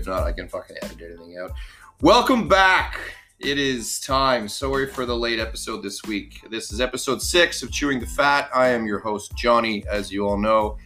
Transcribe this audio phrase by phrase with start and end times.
[0.00, 1.52] If not, I can fucking edit anything out.
[2.00, 2.98] Welcome back.
[3.38, 4.48] It is time.
[4.48, 6.40] Sorry for the late episode this week.
[6.48, 8.48] This is episode six of Chewing the Fat.
[8.54, 10.78] I am your host, Johnny, as you all know.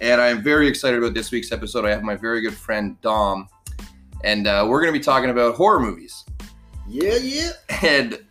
[0.00, 1.84] And I am very excited about this week's episode.
[1.84, 3.48] I have my very good friend, Dom.
[4.22, 6.24] And uh, we're going to be talking about horror movies.
[6.86, 7.50] Yeah, yeah.
[7.82, 8.24] And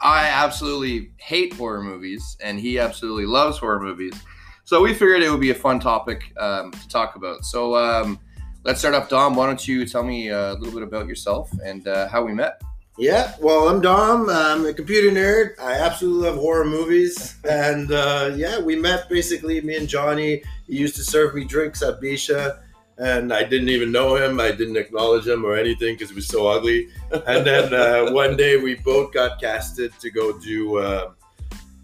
[0.00, 4.14] I absolutely hate horror movies, and he absolutely loves horror movies.
[4.62, 7.44] So we figured it would be a fun topic um, to talk about.
[7.44, 8.20] So um,
[8.64, 9.34] let's start off, Dom.
[9.34, 12.32] Why don't you tell me uh, a little bit about yourself and uh, how we
[12.32, 12.62] met?
[12.98, 14.28] Yeah, well, I'm Dom.
[14.28, 15.58] I'm a computer nerd.
[15.60, 17.36] I absolutely love horror movies.
[17.48, 20.42] And uh, yeah, we met basically, me and Johnny.
[20.66, 22.60] He used to serve me drinks at Bisha,
[22.98, 24.38] and I didn't even know him.
[24.38, 26.88] I didn't acknowledge him or anything because he was so ugly.
[27.26, 31.12] And then uh, one day we both got casted to go do uh,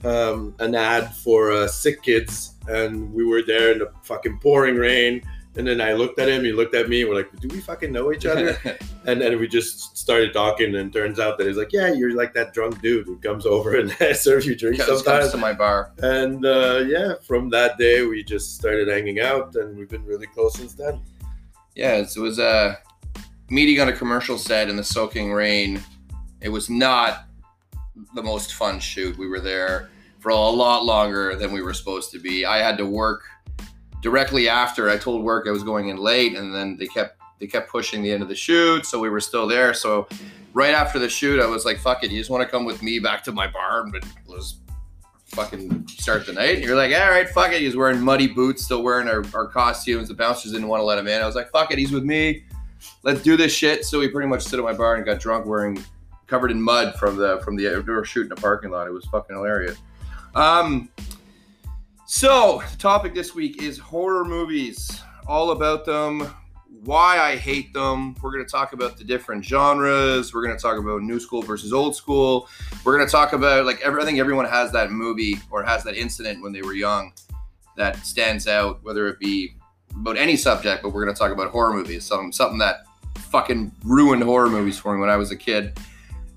[0.05, 4.77] um, an ad for uh, Sick Kids, and we were there in the fucking pouring
[4.77, 5.23] rain.
[5.59, 7.91] And then I looked at him, he looked at me, we're like, do we fucking
[7.91, 8.57] know each other?
[9.07, 12.33] and then we just started talking, and turns out that he's like, yeah, you're like
[12.35, 15.25] that drunk dude who comes over and serves you drinks Comes- sometimes.
[15.25, 15.93] comes to my bar.
[15.99, 20.29] And uh, yeah, from that day, we just started hanging out, and we've been really
[20.29, 21.01] close since then.
[21.75, 22.79] Yeah, it was a
[23.51, 25.83] meeting on a commercial set in the soaking rain.
[26.41, 27.25] It was not
[28.15, 29.19] the most fun shoot.
[29.19, 32.45] We were there for a lot longer than we were supposed to be.
[32.45, 33.25] I had to work
[34.01, 34.91] directly after.
[34.91, 38.03] I told work I was going in late, and then they kept they kept pushing
[38.03, 39.73] the end of the shoot, so we were still there.
[39.73, 40.09] So
[40.55, 42.83] right after the shoot, I was like, "Fuck it, you just want to come with
[42.83, 43.95] me back to my bar and
[44.27, 44.57] let's
[45.27, 48.65] fucking start the night?" And you're like, "All right, fuck it." He's wearing muddy boots,
[48.65, 50.09] still wearing our, our costumes.
[50.09, 51.23] The bouncers didn't want to let him in.
[51.23, 52.45] I was like, "Fuck it, he's with me.
[53.03, 55.47] Let's do this shit." So we pretty much stood at my bar and got drunk,
[55.47, 55.83] wearing
[56.27, 58.87] covered in mud from the from the outdoor shoot in the parking lot.
[58.87, 59.79] It was fucking hilarious.
[60.35, 60.89] Um,
[62.11, 65.03] so the topic this week is horror movies.
[65.27, 66.27] All about them,
[66.83, 68.17] why I hate them.
[68.23, 70.33] We're going to talk about the different genres.
[70.33, 72.49] We're going to talk about new school versus old school.
[72.83, 75.85] We're going to talk about like every, I think everyone has that movie or has
[75.85, 77.13] that incident when they were young
[77.77, 79.55] that stands out, whether it be
[79.95, 80.83] about any subject.
[80.83, 82.87] But we're going to talk about horror movies, something something that
[83.17, 85.79] fucking ruined horror movies for me when I was a kid.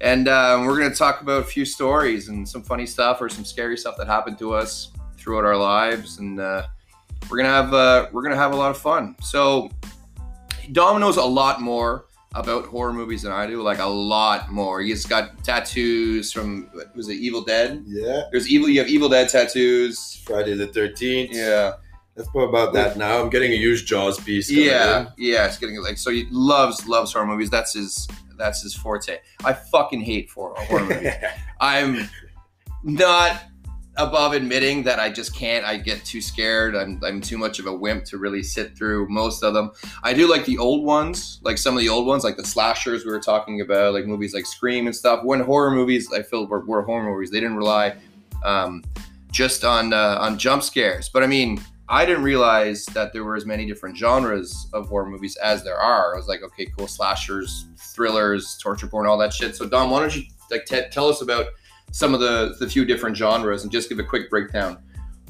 [0.01, 3.29] And um, we're going to talk about a few stories and some funny stuff or
[3.29, 6.63] some scary stuff that happened to us throughout our lives, and uh,
[7.29, 9.15] we're gonna have uh, we're gonna have a lot of fun.
[9.21, 9.69] So
[10.71, 14.81] Dom knows a lot more about horror movies than I do, like a lot more.
[14.81, 17.83] He's got tattoos from what was it Evil Dead?
[17.85, 18.69] Yeah, There's evil.
[18.69, 20.21] You have Evil Dead tattoos.
[20.25, 21.29] Friday the 13th.
[21.33, 21.73] Yeah,
[22.15, 23.21] Let's talk about that now.
[23.21, 24.49] I'm getting a huge Jaws piece.
[24.49, 25.45] yeah, yeah.
[25.45, 26.09] It's getting like so.
[26.11, 27.49] He loves loves horror movies.
[27.49, 28.07] That's his
[28.37, 29.17] that's his forte.
[29.43, 31.13] I fucking hate for horror movies.
[31.59, 32.09] I'm
[32.83, 33.43] not
[34.01, 35.65] above admitting that I just can't.
[35.65, 36.75] I get too scared.
[36.75, 39.71] I'm, I'm too much of a wimp to really sit through most of them.
[40.03, 43.05] I do like the old ones, like some of the old ones, like the slashers
[43.05, 45.23] we were talking about, like movies like Scream and stuff.
[45.23, 47.31] When horror movies, I feel were, were horror movies.
[47.31, 47.95] They didn't rely
[48.43, 48.83] um,
[49.31, 51.09] just on uh, on jump scares.
[51.09, 55.09] But I mean, I didn't realize that there were as many different genres of horror
[55.09, 56.13] movies as there are.
[56.13, 59.55] I was like, okay, cool, slashers, thrillers, torture porn, all that shit.
[59.55, 61.47] So Dom, why don't you like t- tell us about
[61.91, 64.77] some of the the few different genres and just give a quick breakdown.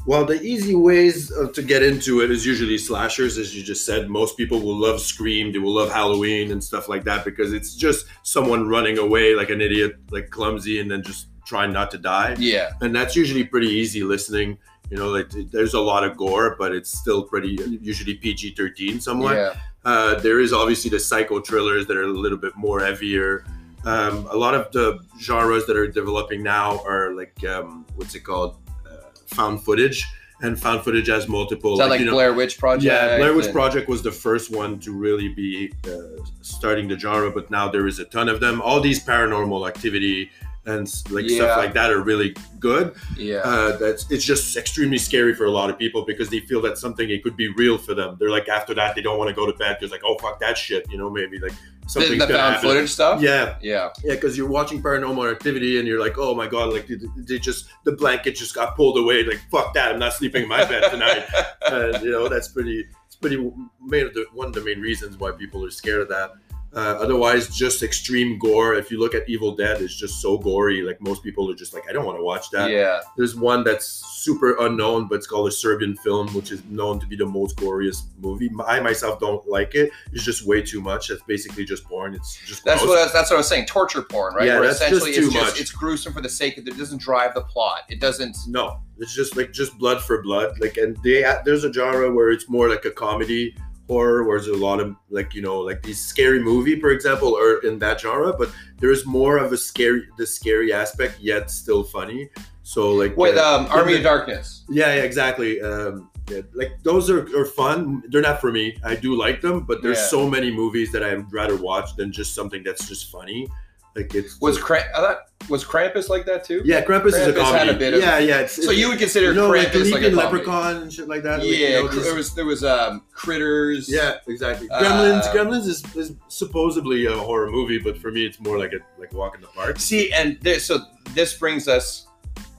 [0.07, 3.85] Well, the easy ways of, to get into it is usually slashers, as you just
[3.85, 4.09] said.
[4.09, 7.75] Most people will love Scream, they will love Halloween and stuff like that because it's
[7.75, 11.97] just someone running away like an idiot, like clumsy, and then just trying not to
[11.97, 12.35] die.
[12.39, 14.57] Yeah, And that's usually pretty easy listening.
[14.89, 18.99] You know, like there's a lot of gore, but it's still pretty usually PG 13
[18.99, 19.35] somewhat.
[19.35, 19.53] yeah,
[19.85, 23.45] Uh, there is obviously the psycho thrillers that are a little bit more heavier.
[23.85, 28.19] Um, a lot of the genres that are developing now are like um, what's it
[28.23, 28.57] called,
[28.89, 28.97] uh,
[29.27, 30.05] found footage,
[30.43, 31.73] and found footage has multiple.
[31.73, 32.83] is that like know- Blair Witch Project?
[32.85, 36.97] yeah, Blair Witch and- Project was the first one to really be uh, starting the
[36.97, 38.61] genre, but now there is a ton of them.
[38.61, 40.29] All these paranormal activity
[40.67, 41.37] and like Yeah.
[41.37, 42.93] stuff like that are really good.
[43.17, 46.61] Yeah, Uh, that's it's just extremely scary for a lot of people because they feel
[46.61, 48.15] that something it could be real for them.
[48.19, 50.39] They're like after that they don't want to go to bed because like oh fuck
[50.39, 51.53] that shit, you know maybe like
[51.93, 52.69] the, something's the found happen.
[52.69, 53.21] footage stuff.
[53.21, 56.87] Yeah, yeah, yeah, because you're watching paranormal activity and you're like, oh my god, like
[56.87, 59.23] they, they just the blanket just got pulled away.
[59.23, 61.25] Like fuck that, I'm not sleeping in my bed tonight.
[61.67, 63.37] and you know that's pretty it's pretty
[63.81, 66.31] main of the, one of the main reasons why people are scared of that
[66.73, 70.81] uh, otherwise just extreme gore if you look at evil dead it's just so gory
[70.81, 73.63] like most people are just like i don't want to watch that yeah, there's one
[73.63, 77.25] that's super unknown but it's called a serbian film which is known to be the
[77.25, 81.65] most goriest movie i myself don't like it it's just way too much it's basically
[81.65, 82.89] just porn it's just that's gross.
[82.89, 83.65] what I was, that's what I was saying.
[83.65, 84.47] Torture porn, right?
[84.47, 85.61] Yeah, Where that's just essentially too it's just much.
[85.61, 87.81] it's gruesome for the sake of it doesn't drive the plot.
[87.89, 88.37] It doesn't.
[88.47, 92.29] no it's just like just blood for blood like and they there's a genre where
[92.29, 93.55] it's more like a comedy
[93.91, 97.29] horror, where there's a lot of like you know like these scary movie, for example,
[97.41, 98.31] or in that genre.
[98.41, 98.49] But
[98.81, 102.29] there's more of a scary the scary aspect, yet still funny.
[102.63, 104.63] So like With uh, um, Army of Darkness.
[104.69, 105.51] yeah, yeah, exactly.
[105.61, 108.03] Um, yeah, like those are, are fun.
[108.09, 108.77] They're not for me.
[108.91, 110.15] I do like them, but there's Yeah.
[110.15, 113.47] so many movies that I'd rather watch than just something that's just funny.
[113.95, 115.17] Like it's Was Kramp- I thought,
[115.49, 116.61] was Krampus like that too?
[116.63, 118.39] yeah, Krampus, is a Krampus had a bit of- yeah, yeah.
[118.39, 120.15] It's, So it's- you would consider you know, Krampus like, Leaping a comedy?
[120.15, 121.39] Leprechaun and shit like that.
[121.39, 123.89] like, you Yeah, know, there was there was um critters.
[123.89, 124.69] yeah, exactly.
[124.69, 128.71] Gremlins, Um, Gremlins is, is supposedly a horror movie, but for me, it's more like
[128.71, 129.77] a like a walk in the park.
[129.79, 130.79] See, and this, so
[131.13, 132.07] this brings us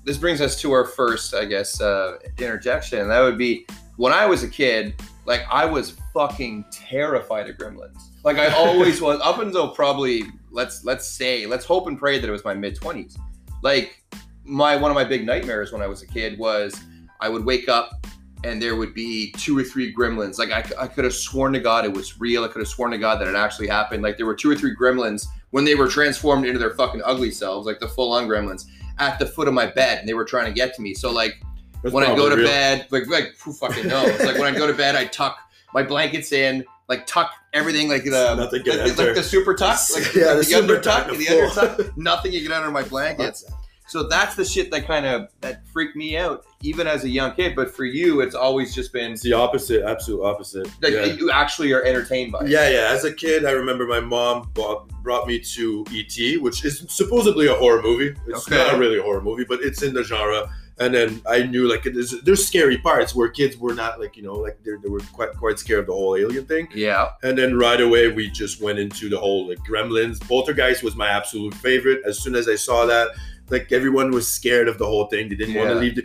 [0.05, 3.09] this brings us to our first, I guess, uh, interjection.
[3.09, 3.65] That would be
[3.97, 4.95] when I was a kid,
[5.25, 7.97] like I was fucking terrified of gremlins.
[8.25, 12.29] Like I always was, up until probably let's let's say let's hope and pray that
[12.29, 13.17] it was my mid twenties.
[13.63, 14.03] Like
[14.45, 16.81] my one of my big nightmares when I was a kid was
[17.21, 18.07] I would wake up
[18.45, 20.39] and there would be two or three gremlins.
[20.39, 22.45] Like I, I could have sworn to God it was real.
[22.45, 24.03] I could have sworn to God that it actually happened.
[24.03, 27.31] Like there were two or three gremlins when they were transformed into their fucking ugly
[27.31, 28.67] selves, like the full on gremlins,
[28.99, 30.95] at the foot of my bed, and they were trying to get to me.
[30.95, 31.41] So like
[31.83, 32.47] That's when I go to real.
[32.47, 34.21] bed, like like who fucking knows?
[34.21, 35.39] like when I go to bed, I tuck
[35.73, 40.15] my blankets in, like tuck everything, like the Nothing like, like the super tuck, like,
[40.15, 41.49] Yeah, like the the, under super tuck, and the under
[41.85, 41.97] tuck.
[41.97, 43.45] Nothing you get under my blankets.
[43.89, 47.35] So that's the shit that kind of that freaked me out, even as a young
[47.35, 47.55] kid.
[47.55, 50.67] But for you, it's always just been It's the opposite, absolute opposite.
[50.81, 51.05] like yeah.
[51.07, 52.45] you actually are entertained by.
[52.45, 52.49] it.
[52.51, 52.89] Yeah, yeah.
[52.91, 57.49] As a kid, I remember my mom bought, brought me to E.T., which is supposedly
[57.49, 58.15] a horror movie.
[58.29, 58.57] It's Okay.
[58.57, 60.49] not really a horror movie, but it's in the genre.
[60.83, 64.23] And then I knew like there's, there's scary parts where kids were not like you
[64.23, 66.69] know like they they were quite quite scared of the whole alien thing.
[66.75, 67.11] Yeah.
[67.23, 70.21] And then right away we just went into the whole like Gremlins.
[70.21, 72.03] Poltergeist was my absolute favorite.
[72.05, 73.09] As soon as I saw that,
[73.53, 75.29] like everyone was scared of the whole thing.
[75.29, 75.95] They didn't want to leave.
[75.97, 76.05] The,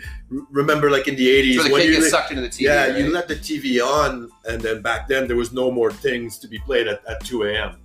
[0.51, 2.59] remember, like in the '80s So when you gets sucked into the TV.
[2.61, 2.97] yeah, right?
[2.97, 6.47] you let the TV on, and then back then there was no more things to
[6.47, 7.77] be played at, at 2 a.m.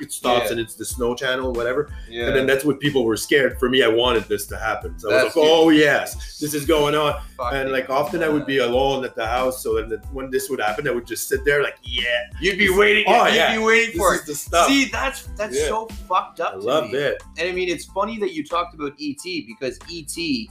[0.00, 0.52] It stops Yeah.
[0.52, 1.92] and it's the snow channel, whatever.
[2.08, 2.26] yeah.
[2.26, 3.58] And then that's what people were scared.
[3.58, 4.98] For me, I wanted this to happen.
[4.98, 7.20] So I was like, oh, yes, this is going on.
[7.36, 9.62] Fucking And like often I would be alone at the house.
[9.62, 12.04] So then when this would happen, I would just sit there like, yeah,
[12.40, 13.04] You'd be waiting.
[13.06, 13.56] Oh, you'd yeah.
[13.58, 14.24] be waiting this for it.
[14.26, 14.68] the stuff.
[14.68, 15.68] See, that's that's Yeah.
[15.68, 16.54] so fucked up.
[16.54, 16.98] I loved me.
[16.98, 17.22] it.
[17.38, 20.48] And I mean, it's funny that you talked about ET because ET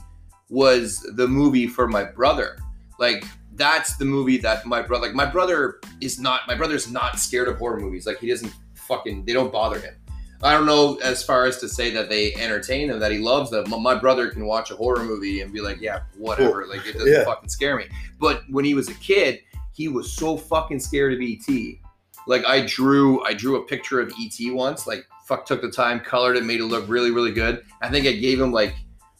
[0.48, 2.58] was the movie for my brother.
[2.98, 3.24] Like
[3.54, 5.06] that's the movie that my brother.
[5.06, 6.42] Like my brother is not.
[6.46, 8.06] My brother's not scared of horror movies.
[8.06, 9.24] Like he doesn't fucking.
[9.24, 9.94] They don't bother him.
[10.42, 13.50] I don't know as far as to say that they entertain him, that he loves
[13.50, 13.68] them.
[13.68, 16.66] My- brother can watch a horror movie and be like, yeah, whatever.
[16.66, 17.24] Like it doesn't Yeah.
[17.24, 17.84] fucking scare me.
[18.18, 19.40] But when he was a kid,
[19.74, 21.78] he was so fucking scared of ET.
[22.26, 24.86] Like I drew, I drew a picture of ET once.
[24.86, 27.64] Like fuck, took the time, colored it, made it look really, really good.
[27.80, 28.74] I think I gave him like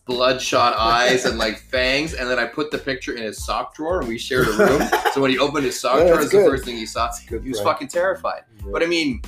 [0.07, 4.01] bloodshot eyes and like fangs, and then I put the picture in his sock drawer,
[4.01, 4.83] and we shared a room.
[5.15, 7.11] so when he opened his sock Yeah, drawer, that's the first thing he saw.
[7.13, 7.65] He was prank.
[7.65, 8.43] fucking terrified.
[8.59, 8.71] Yeah.
[8.73, 9.23] But I mean,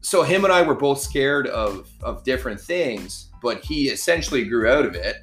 [0.00, 4.68] so him and I were both scared of of different things, but he essentially grew
[4.68, 5.16] out of it.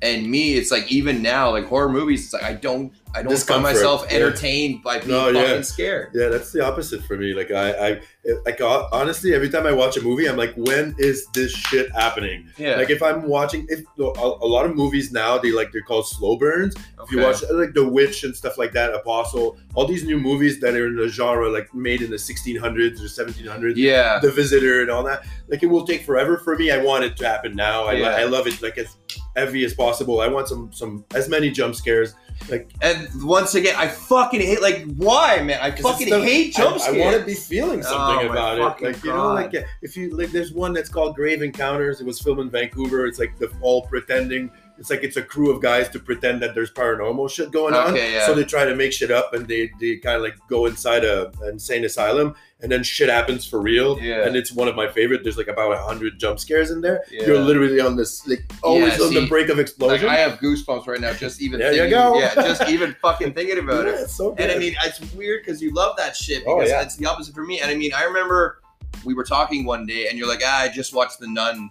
[0.00, 3.26] And me, it's like even now, like horror movies, it's like I don't I don't
[3.26, 4.16] find Discomfort, myself yeah.
[4.16, 5.60] entertained by being No, fucking yeah.
[5.62, 6.10] scared.
[6.14, 7.32] Yeah, that's the opposite for me.
[7.32, 8.00] Like I, I,
[8.44, 11.92] like uh, honestly, every time I watch a movie, I'm like, when is this shit
[11.92, 12.48] happening?
[12.58, 12.76] Yeah.
[12.76, 16.08] Like if I'm watching, if a, a lot of movies now they like they're called
[16.08, 16.74] slow burns.
[17.02, 20.18] If you watch uh, like The Witch and stuff like that, Apostle, all these new
[20.18, 22.64] movies that are in the genre like made in the 1600s
[23.00, 24.18] or 1700s, Yeah.
[24.18, 26.70] The Visitor and all that, like it will take forever for me.
[26.72, 27.84] I want it to happen now.
[27.84, 28.08] I, Yeah.
[28.16, 28.96] I love it like as
[29.36, 30.20] heavy as possible.
[30.20, 32.14] I want some some as many jump scares.
[32.50, 35.58] Like And once again, I fucking hate like why, man?
[35.62, 36.96] I fucking it's the- hate jump I, scares.
[36.96, 38.62] I want to be feeling oh something Oh, about it.
[38.62, 42.00] fucking Like you know, like if you like, there's one that's called Grave Encounters.
[42.00, 43.06] It was filmed in Vancouver.
[43.06, 44.50] It's like the all pretending.
[44.76, 47.94] It's like it's a crew of guys to pretend that there's paranormal shit going on.
[47.94, 48.26] Yeah.
[48.26, 51.04] So they try to make shit up and they they kind of like go inside
[51.04, 54.00] a insane asylum and then shit happens for real.
[54.00, 54.26] Yeah.
[54.26, 55.22] And it's one of my favorite.
[55.22, 57.04] There's like about a hundred jump scares in there.
[57.10, 57.26] Yeah.
[57.26, 60.08] You're literally on this like always Yeah, on the brink of Like explosion.
[60.08, 62.18] I have goosebumps right now just even There you go.
[62.18, 63.94] Yeah, just even fucking thinking about it.
[63.94, 64.34] it's so.
[64.38, 66.82] And I mean, it's weird because you love that shit Oh, because yeah.
[66.82, 67.60] it's the opposite for me.
[67.60, 68.60] And I mean, I remember
[69.04, 71.70] we were talking one day, and you're like, ah, I just watched The Nun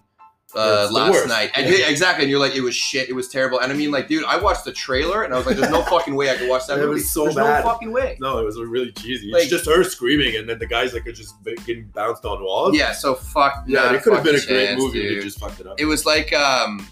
[0.56, 1.28] uh, last worst.
[1.28, 1.52] night.
[1.56, 1.78] And Yeah.
[1.80, 2.24] yeah, exactly.
[2.24, 3.10] And you're like, it was shit.
[3.10, 3.60] It was terrible.
[3.60, 5.82] And I mean, like, dude, I watched the trailer, and I was like, there's no
[5.90, 6.94] fucking way I could watch that It movie.
[6.96, 7.64] was so there's bad.
[7.66, 8.18] no fucking way.
[8.22, 9.32] No, it was really cheesy.
[9.32, 12.44] Like- it's just her screaming, and then the guys like are just getting bounced on
[12.44, 12.76] walls.
[12.78, 12.92] Yeah.
[12.94, 13.64] So fuck.
[13.68, 13.94] yeah.
[13.94, 15.02] it could have been a fucking great movie.
[15.02, 15.20] dude.
[15.20, 15.80] They just fucked it up.
[15.80, 16.88] It was like um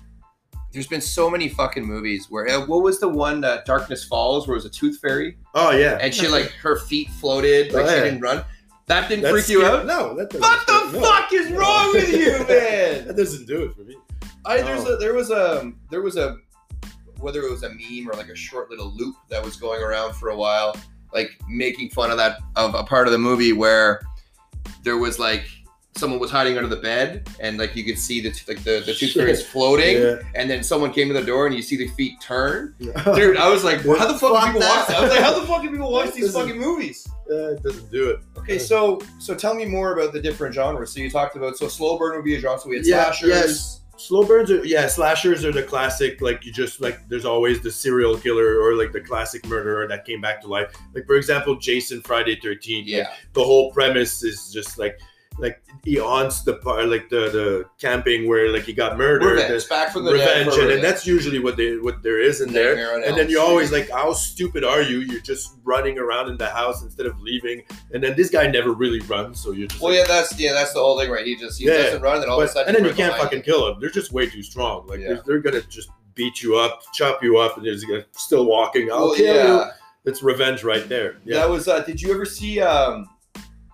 [0.74, 4.48] there's been so many fucking movies where uh, what was the one that Darkness Falls
[4.48, 7.84] where it was a tooth fairy oh yeah, and she like her feet floated like
[7.84, 8.03] Oh, she yeah.
[8.06, 8.44] didn't run.
[8.88, 9.86] That didn't That's freak you scary- out?
[9.86, 10.42] No, that doesn't.
[10.42, 11.06] What the no.
[11.06, 13.08] fuck is wrong with you, man?
[13.08, 13.96] that doesn't do it for me.
[14.46, 14.94] I there's No.
[14.94, 16.38] a there was a there was a
[17.20, 20.14] whether it was a meme or like a short little loop that was going around
[20.16, 20.76] for a while
[21.14, 24.02] like making fun of that of a part of the movie where
[24.84, 25.44] there was like
[25.96, 28.94] someone was hiding under the bed and like you could see the like the, the
[28.94, 30.20] tooth fairies floating Yeah.
[30.36, 32.94] and then someone came to the door and you see the feet turn Yeah.
[33.14, 34.78] dude i was like how the fuck fuck do people that?
[34.80, 37.54] watch that i was like how the fuck do people watch these fucking movies Uh,
[37.56, 38.20] it doesn't do it.
[38.38, 41.68] okay so so tell me more about the different genres so you talked about so
[41.68, 43.78] slow burn would be a genre so we had Yeah, slashers yes.
[43.98, 46.22] Slow burns are yeah, slashers are the classic.
[46.22, 50.06] Like you just like there's always the serial killer or like the classic murderer that
[50.06, 50.74] came back to life.
[50.96, 54.98] Like for example, Jason Friday 13 yeah the whole premise is just like
[55.40, 59.36] like he haunts the part like the the camping where like he got murdered.
[59.38, 62.52] revenge back from the revenge, and, and that's usually what they what there is in
[62.52, 63.02] there.
[63.02, 65.00] And then you're always like, how stupid are you?
[65.00, 67.64] You're just running around in the house instead of leaving.
[67.94, 70.54] And then this guy never really runs, so you're just well like, yeah that's yeah
[70.54, 71.78] that's the whole thing right he just he Yeah.
[71.78, 73.80] doesn't run and all of a sudden and then you can't fucking kill him.
[73.80, 74.86] They're just way too strong.
[74.88, 75.08] Like Yeah.
[75.14, 77.86] they're, they're gonna just beat you up, chop you up, and they're just
[78.20, 78.92] still walking.
[78.92, 79.54] I'll Well, kill you.
[79.60, 79.72] yeah.
[80.04, 81.18] It's revenge right there.
[81.24, 81.38] Yeah.
[81.40, 81.68] That was.
[81.68, 82.60] Uh, did you ever see?
[82.60, 83.08] Um,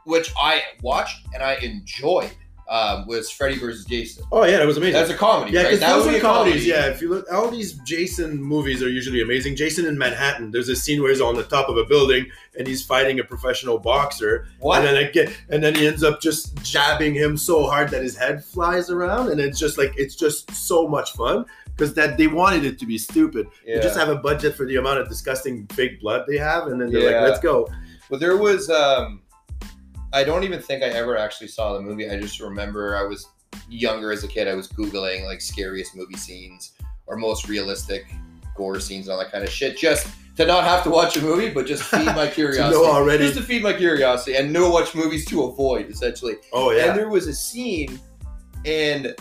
[0.07, 2.31] which I watched and I enjoyed.
[2.69, 4.25] Um, was Freddy versus Jason.
[4.29, 4.95] oh yeah, that was amazing.
[4.99, 5.65] That's a comedy, Yeah, right?
[5.67, 6.53] because That those are a comedies.
[6.53, 6.65] comedy.
[6.65, 9.55] Yeah, if you look, all these Jason movies are usually amazing.
[9.55, 10.51] Jason in Manhattan.
[10.51, 12.25] There's a scene where he's on the top of a building
[12.59, 14.79] and he's fighting a professional boxer, What?
[14.79, 18.01] and then I get, and then he ends up just jabbing him so hard that
[18.03, 22.17] his head flies around, and it's just like it's just so much fun because that
[22.17, 23.47] they wanted it to be stupid.
[23.65, 23.75] yeah.
[23.77, 26.81] You just have a budget for the amount of disgusting fake blood they have, and
[26.81, 27.21] then they're Yeah.
[27.21, 27.69] like, "Let's go."
[28.09, 28.69] But there was.
[28.69, 29.21] Um,
[30.13, 32.09] I don't even think I ever actually saw the movie.
[32.09, 33.27] I just remember I was
[33.69, 34.47] younger as a kid.
[34.47, 36.73] I was googling like scariest movie scenes
[37.05, 38.05] or most realistic
[38.55, 39.77] gore scenes and all that kind of shit.
[39.77, 42.75] Just to not have to watch a movie, but just feed my To curiosity.
[42.75, 43.25] know already.
[43.25, 46.35] Just to feed my curiosity and know which movies to avoid, essentially.
[46.53, 46.85] Oh yeah.
[46.89, 47.99] And there was a scene,
[48.65, 49.15] and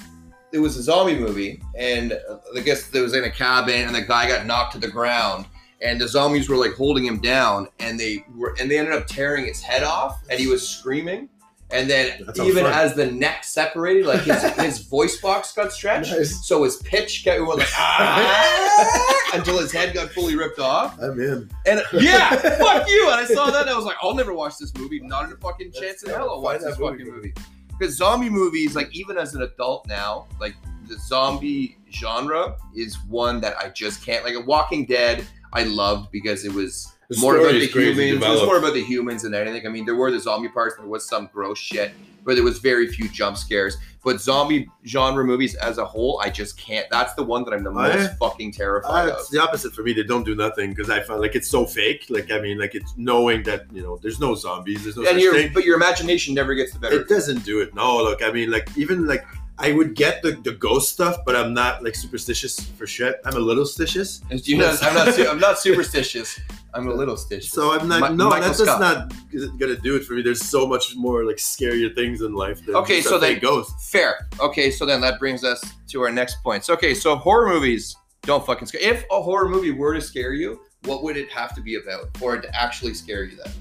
[0.53, 3.95] it was a zombie movie, and uh, I guess there was in a cabin, and
[3.95, 5.47] the guy got knocked to the ground,
[5.83, 9.07] and the zombies were like holding him down, and they were, and they ended up
[9.07, 11.29] tearing his head off, and he was screaming.
[11.73, 12.73] And then even fun.
[12.73, 16.47] as the neck separated, like his, his voice box got stretched, Nice.
[16.47, 20.97] so his pitch kept going like ah, until his head got fully ripped off.
[21.03, 21.51] I'm in.
[21.67, 23.09] And yeah, fuck you.
[23.11, 25.01] And I saw that and I was like, I'll never watch this movie.
[25.01, 26.99] Not in a fucking That's- chance in hell I'll watch this movie.
[26.99, 27.35] fucking movie.
[27.77, 30.55] Because zombie movies, like even as an adult now, like
[30.89, 34.35] the zombie genre is one that I just can't like.
[34.37, 37.99] A Walking Dead, I loved because it was The more about the humans.
[38.25, 39.67] It was more about the humans than anything.
[39.67, 40.77] I mean, there were the zombie parts.
[40.77, 41.93] There was some gross shit,
[42.25, 43.77] but there was very few jump scares.
[44.05, 46.87] But zombie genre movies as a whole, I just can't.
[46.91, 49.19] That's the one that I'm the most I- fucking terrified Uh, of.
[49.21, 49.93] it's the opposite for me.
[49.95, 52.07] They don't do nothing because I find like it's so fake.
[52.09, 55.19] Like I mean, like it's knowing that you know there's no zombies, there's no and
[55.21, 57.01] your but your imagination never gets the better.
[57.01, 57.75] It doesn't do it.
[57.75, 59.25] No, look, I mean, like even like
[59.59, 63.17] I would get the, the ghost stuff, but I'm not like superstitious for shit.
[63.25, 65.19] I'm a little stitious, You know, I'm not.
[65.29, 66.39] I'm not superstitious.
[66.75, 67.51] I'm a little stitious.
[67.51, 68.11] so I'm not.
[68.11, 69.13] Mi- no, Michael that's just not
[69.59, 70.21] gonna do it for me.
[70.21, 72.65] There's so much more like scarier things in life.
[72.67, 73.73] Than Okay, so then- ghost.
[73.91, 74.29] Fair.
[74.41, 76.69] Okay, so then that brings us to our next points.
[76.69, 78.83] Okay, so horror movies don't fucking scare.
[78.83, 82.15] If a horror movie were to scare you, what would it have to be about
[82.19, 83.37] for it to actually scare you?
[83.43, 83.53] Then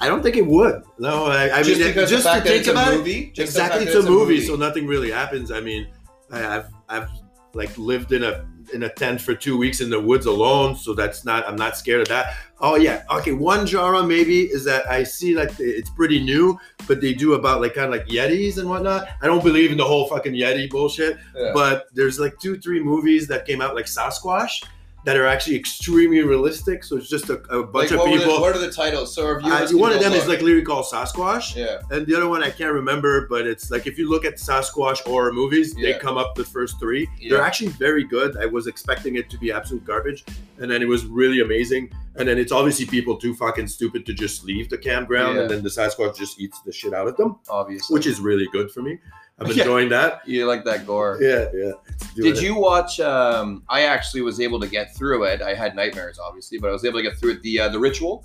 [0.00, 0.82] I don't think it would.
[0.98, 3.32] No, I, I just mean, because just to think about it, movie.
[3.34, 4.46] The exactly it's a movie, movie.
[4.46, 5.86] so nothing really happens i mean
[6.30, 7.08] I- i've i've
[7.54, 10.94] like lived in a in a tent for two weeks in the woods alone so
[10.94, 14.88] that's not i'm not scared of that oh yeah okay one genre maybe is that
[14.90, 16.58] i see like it's pretty new
[16.88, 19.76] but they do about like kind of like yetis and whatnot i don't believe in
[19.76, 21.52] the whole fucking yeti bullshit Yeah.
[21.54, 24.64] but there's like two three movies that came out like sasquatch
[25.04, 28.24] that are actually extremely realistic so it's just a, a bunch Like, of were the-
[28.24, 29.14] people what are the titles?
[29.14, 31.80] So uh, one of them is like literally called Sasquatch, yeah.
[31.90, 35.00] and the other one I can't remember, but it's like if you look at Sasquatch
[35.00, 37.08] horror movies, they come up the first three.
[37.18, 37.30] Yeah.
[37.36, 38.36] They're actually very good.
[38.36, 40.24] I was expecting it to be absolute garbage,
[40.58, 41.90] and then it was really amazing.
[42.16, 45.42] And then it's obviously people too fucking stupid to just leave the campground, Yeah.
[45.42, 48.46] and then the Sasquatch just eats the shit out of them, Obviously, which is really
[48.52, 48.98] good for me.
[49.38, 49.62] I'm Yeah.
[49.64, 50.20] enjoying that.
[50.26, 51.18] you like that gore.
[51.20, 51.72] Yeah, yeah.
[52.16, 52.42] Did it.
[52.42, 53.00] you watch?
[53.00, 55.42] Um, I actually was able to get through it.
[55.42, 57.42] I had nightmares, obviously, but I was able to get through it.
[57.42, 58.24] The uh, the ritual.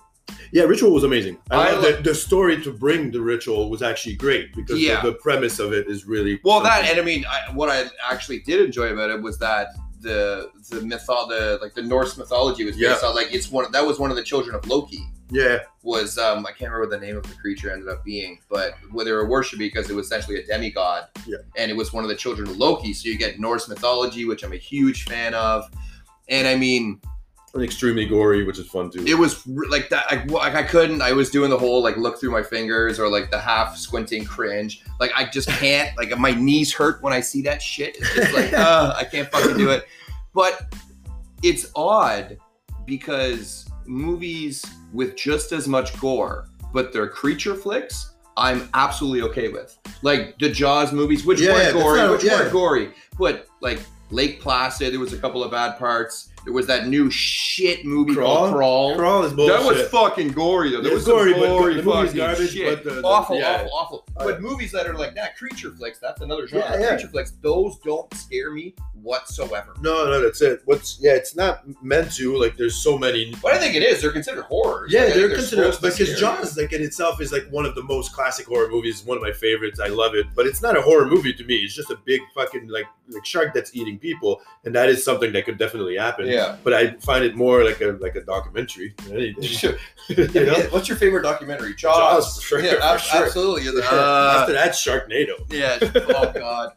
[0.52, 1.40] Yeah, Ritual was amazing.
[1.50, 5.02] I, I love the, the story to bring the Ritual was actually great because Yeah.
[5.02, 7.86] the, the premise of it is really Well, that and I mean, I, what I
[8.08, 9.70] actually did enjoy about it was that
[10.02, 13.86] the the mytho the like the Norse mythology was based on like it's one that
[13.86, 15.04] was one of the children of Loki.
[15.32, 15.60] Yeah.
[15.84, 18.74] Was um I can't remember what the name of the creature ended up being, but
[18.92, 21.08] what they were worshiping because it was essentially a demigod.
[21.26, 21.38] Yeah.
[21.58, 22.94] And it was one of the children of Loki.
[22.94, 25.70] So you get Norse mythology, which I'm a huge fan of.
[26.28, 27.02] And I mean,
[27.54, 29.04] and extremely gory, which is fun too.
[29.06, 30.06] it was like that.
[30.10, 31.02] I, like I couldn't.
[31.02, 34.24] I was doing the whole like look through my fingers or like the half squinting
[34.24, 34.84] cringe.
[35.00, 35.96] Like I just can't.
[35.98, 37.98] Like my knees hurt when I see that shit.
[37.98, 39.86] It's just like uh, I can't fucking do it.
[40.34, 40.74] But
[41.42, 42.38] it's odd
[42.86, 49.78] because movies with just as much gore, but they're creature flicks, I'm absolutely okay with.
[50.04, 52.40] Like the Jaws movies, which Yeah, weren't gory, not- which yeah.
[52.40, 53.80] weren't gory, but like
[54.12, 56.30] Lake Placid, there was a couple of bad parts.
[56.50, 58.96] There was that new shit movie called Crawl.
[58.96, 59.60] Crawl is bullshit.
[59.60, 60.82] That was fucking gory though.
[60.82, 62.84] There was some gory, but gory the fucking garbage, shit.
[62.84, 63.68] but the- the- awful, yeah.
[63.72, 64.06] awful, awful.
[64.18, 64.50] Oh, but yeah.
[64.50, 66.76] movies that are like that, creature flicks, that's another genre.
[66.76, 69.76] Creature flicks, those don't scare me whatsoever.
[69.82, 70.62] No, no, that's it.
[70.66, 72.36] What's yeah, it's not meant to.
[72.36, 73.34] Like, there's so many.
[73.42, 74.02] But I think it is.
[74.02, 74.92] They're considered horrors.
[74.92, 76.20] Yeah, Like, think they're considered because.
[76.20, 79.04] Jaws, like in itself, is like one of the most classic horror movies.
[79.06, 79.80] One of my favorites.
[79.80, 81.58] I love it, but it's not a horror movie to me.
[81.58, 85.32] It's just a big fucking like like shark that's eating people, and that is something
[85.34, 86.28] that could definitely happen.
[86.28, 86.39] Yeah.
[86.64, 89.44] But I find it more like a like a documentary than anything.
[90.10, 90.58] you know?
[90.58, 91.76] Yeah, What's your favorite documentary?
[91.76, 91.98] Jaws.
[92.36, 93.26] Jaws, sure, Yeah, ab- sure.
[93.26, 93.64] absolutely.
[93.64, 94.00] You're For the- sure.
[94.00, 95.36] uh, After that, Sharknado.
[95.52, 95.78] yeah.
[96.10, 96.72] Oh god.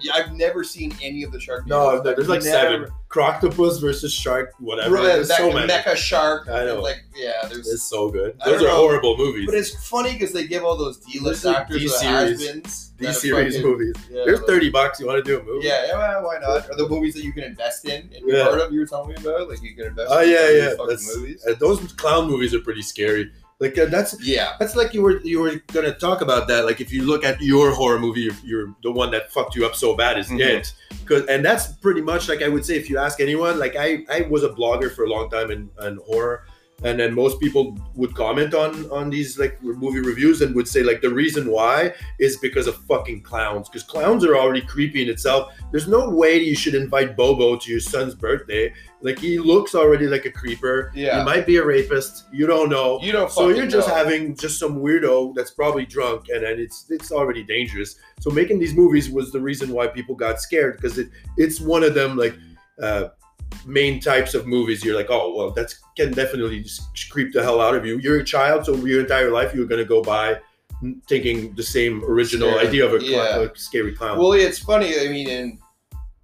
[0.00, 1.66] Yeah, I've never seen any of the shark.
[1.66, 2.04] No, videos.
[2.04, 2.92] no, there's like Never- seven.
[3.10, 4.90] Croctopus versus shark, whatever.
[4.90, 5.72] Bro, There's that so many.
[5.72, 6.46] mecha shark.
[6.48, 6.82] I know.
[6.82, 7.66] Like yeah, there's.
[7.66, 8.38] It's so good.
[8.44, 8.76] Those are know.
[8.76, 9.46] horrible movies.
[9.46, 12.40] But it's funny because they give all those D-list actors or D-series.
[12.42, 12.90] has-beens.
[12.98, 13.94] that These are series fucking- movies.
[14.10, 15.00] Yeah, There's like- 30 bucks.
[15.00, 15.66] You want to do a movie?
[15.66, 16.68] Yeah, yeah, well, why not?
[16.68, 18.44] Are the movies that you can invest in and Yeah.
[18.48, 18.72] part of?
[18.72, 20.08] You were telling me about, like you can invest.
[20.12, 20.74] Oh in yeah, yeah.
[21.16, 21.46] movies.
[21.46, 23.30] uh, those clown movies are pretty scary.
[23.60, 26.64] Like uh, that's Yeah, that's like you were you were gonna talk about that.
[26.64, 29.66] Like if you look at your horror movie, you're, you're the one that fucked you
[29.66, 30.40] up so bad is Mhm.
[30.40, 30.72] it.
[31.06, 33.58] Cause and that's pretty much like I would say if you ask anyone.
[33.58, 36.44] Like I I was a blogger for a long time in, in horror.
[36.84, 40.82] And then most people would comment on on these like movie reviews and would say
[40.84, 45.08] like the reason why is because of fucking clowns because clowns are already creepy in
[45.08, 45.52] itself.
[45.72, 48.72] There's no way you should invite Bobo to your son's birthday.
[49.00, 50.92] Like he looks already like a creeper.
[50.94, 51.18] Yeah.
[51.18, 52.24] He might be a rapist.
[52.32, 53.00] You don't know.
[53.02, 53.30] you don't.
[53.30, 53.94] So you're just know.
[53.94, 57.96] having just some weirdo that's probably drunk, and then it's it's already dangerous.
[58.20, 61.82] So making these movies was the reason why people got scared because it it's one
[61.84, 62.36] of them like
[62.82, 63.08] uh,
[63.66, 64.84] main types of movies.
[64.84, 67.98] You're like, oh well, that's can definitely just creep the hell out of you.
[67.98, 70.38] You're a child, so your entire life you're gonna go by
[71.08, 73.46] thinking the same original Scared, idea of a, cl- yeah.
[73.50, 74.16] a scary clown.
[74.18, 74.94] Well, it's funny.
[75.00, 75.58] I mean, in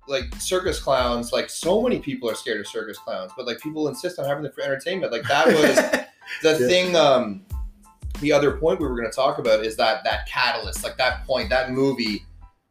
[0.07, 3.89] like circus clowns, like so many people are scared of circus clowns, but like people
[3.89, 5.11] insist on having them for entertainment.
[5.13, 5.75] Like that was
[6.43, 6.69] the Yeah.
[6.69, 6.95] thing.
[6.97, 7.45] Um,
[8.21, 11.27] the other point we were going to talk about is that that catalyst, like that
[11.27, 12.25] point, that movie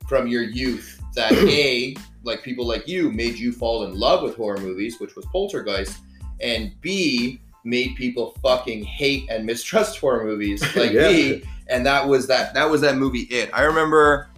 [0.07, 4.35] from your youth that a like people like you made you fall in love with
[4.35, 5.97] horror movies, which was Poltergeist,
[6.41, 11.07] and b made people fucking hate and mistrust horror movies like Yeah.
[11.09, 13.49] me and that was that that was that movie it.
[13.53, 14.29] I remember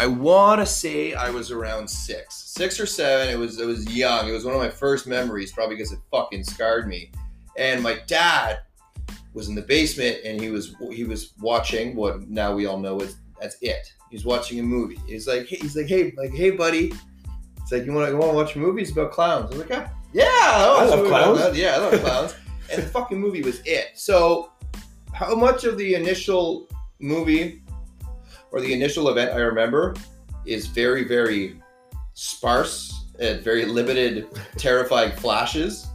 [0.00, 3.28] i want to say i was around six six or seven.
[3.32, 4.28] It was it was young.
[4.28, 7.12] It was one of my first memories probably because it fucking scarred me.
[7.56, 8.58] And my dad
[9.34, 12.98] was in the basement and he was he was watching what now we all know
[13.00, 13.92] is that's it.
[14.10, 14.98] He's watching a movie.
[15.06, 16.92] He's like hey, he's like hey like hey buddy
[17.68, 20.98] it's like you want to watch movies about clowns i'm like yeah yeah I love
[21.00, 21.38] movie clowns.
[21.40, 22.34] about- yeah i love clowns
[22.72, 24.52] and the fucking movie was it so
[25.12, 27.62] how much of the initial movie
[28.50, 29.94] or the initial event I remember
[30.46, 31.60] is very, very
[32.14, 34.26] sparse and very limited,
[34.56, 35.88] terrifying flashes.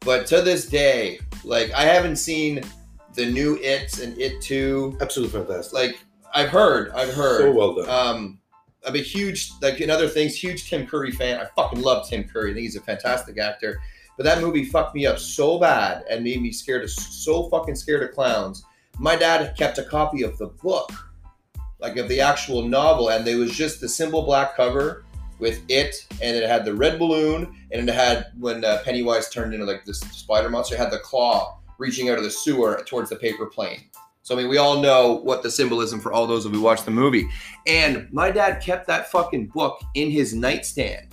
[0.00, 2.62] But to this day, like I haven't seen
[3.14, 4.96] the new It and It Two.
[5.00, 5.72] Absolutely fantastic.
[5.74, 5.98] Like
[6.34, 7.40] I've heard, I've heard.
[7.42, 7.88] so well done.
[7.88, 8.38] Um,
[8.84, 11.40] I'm a huge, like in other things, huge Tim Curry fan.
[11.40, 12.50] I fucking love Tim Curry.
[12.50, 13.80] I think he's a fantastic actor.
[14.16, 17.76] But that movie fucked me up so bad and made me scared of so fucking
[17.76, 18.64] scared of clowns.
[18.98, 20.92] My dad kept a copy of the book,
[21.80, 25.04] like of the actual novel, and there was just the simple black cover
[25.38, 29.54] with it, and it had the red balloon, and it had when uh, Pennywise turned
[29.54, 33.10] into like this spider monster, it had the claw reaching out of the sewer towards
[33.10, 33.84] the paper plane.
[34.22, 36.84] So I mean, we all know what the symbolism for all those of who watched
[36.84, 37.28] the movie.
[37.66, 41.08] And my dad kept that fucking book in his nightstand.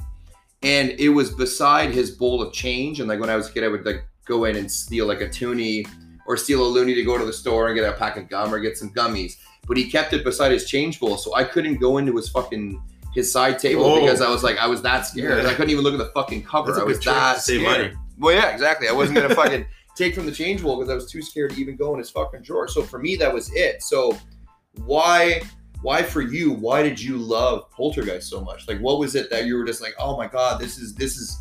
[0.61, 2.99] And it was beside his bowl of change.
[2.99, 5.21] And like when I was a kid, I would like go in and steal like
[5.21, 5.85] a toonie
[6.27, 8.53] or steal a loonie to go to the store and get a pack of gum
[8.53, 9.37] or get some gummies.
[9.67, 11.17] But he kept it beside his change bowl.
[11.17, 12.81] So I couldn't go into his fucking
[13.15, 14.01] his side table Oh.
[14.01, 15.43] because I was like, I was that scared.
[15.43, 15.49] Yeah.
[15.49, 16.79] I couldn't even look at the fucking cover.
[16.79, 17.63] I was that scared.
[17.63, 17.91] money.
[18.19, 18.87] Well, yeah, exactly.
[18.87, 19.65] I wasn't gonna fucking
[19.99, 22.09] take from the change bowl because I was too scared to even go in his
[22.09, 22.67] fucking drawer.
[22.67, 23.83] So for me, that was it.
[23.83, 24.17] So
[24.85, 25.41] why,
[25.81, 26.53] why for you?
[26.53, 28.67] Why did you love Poltergeist so much?
[28.67, 31.17] Like, what was it that you were just like, oh my god, this is this
[31.17, 31.37] is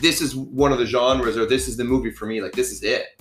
[0.00, 2.40] this is one of the genres, or this is the movie for me.
[2.40, 3.17] Like, this is it.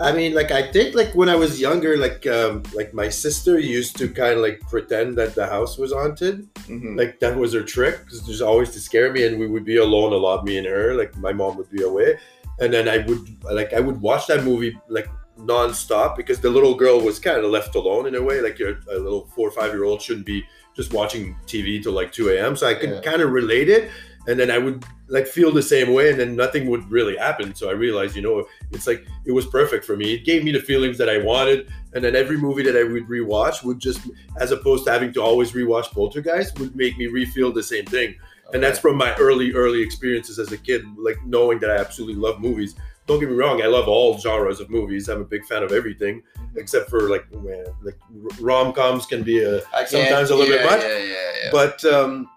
[0.00, 3.58] I mean, like I think, like when I was younger, like um, like my sister
[3.58, 6.46] used to kind of like pretend that the house was haunted.
[6.68, 6.96] Mhm.
[6.96, 9.76] Like that was her trick, because there's always to scare me, and we would be
[9.78, 10.94] alone a lot, me and her.
[10.94, 12.16] Like my mom would be away,
[12.60, 16.74] and then I would like I would watch that movie like nonstop because the little
[16.74, 18.40] girl was kind of left alone in a way.
[18.40, 20.44] Like you're a little four or five year old shouldn't be
[20.76, 22.54] just watching TV till like two a.m.
[22.54, 23.00] So I could Yeah.
[23.00, 23.90] kind of relate it.
[24.28, 27.54] And then I would like feel the same way, and then nothing would really happen.
[27.54, 30.12] So I realized, you know, it's like it was perfect for me.
[30.12, 33.08] It gave me the feelings that I wanted, and then every movie that I would
[33.08, 34.00] rewatch would just,
[34.36, 38.14] as opposed to having to always rewatch Poltergeist, would make me refeel the same thing.
[38.52, 42.16] And that's from my early, early experiences as a kid, like knowing that I absolutely
[42.16, 42.74] love movies.
[43.06, 45.08] Don't get me wrong, I love all genres of movies.
[45.08, 46.22] I'm a big fan of everything,
[46.56, 47.98] except for like man, like
[48.38, 50.82] rom coms can be a sometimes a little bit much.
[50.82, 51.50] Yeah, yeah, yeah.
[51.50, 52.28] But um,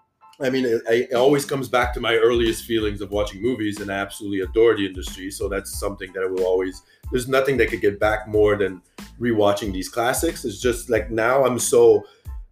[0.42, 3.90] I mean, it, it always comes back to my earliest feelings of watching movies, and
[3.90, 5.30] I absolutely adore the industry.
[5.30, 6.82] So that's something that I will always.
[7.10, 8.82] There's nothing that could get back more than
[9.20, 10.44] rewatching these classics.
[10.44, 12.04] It's just like now I'm so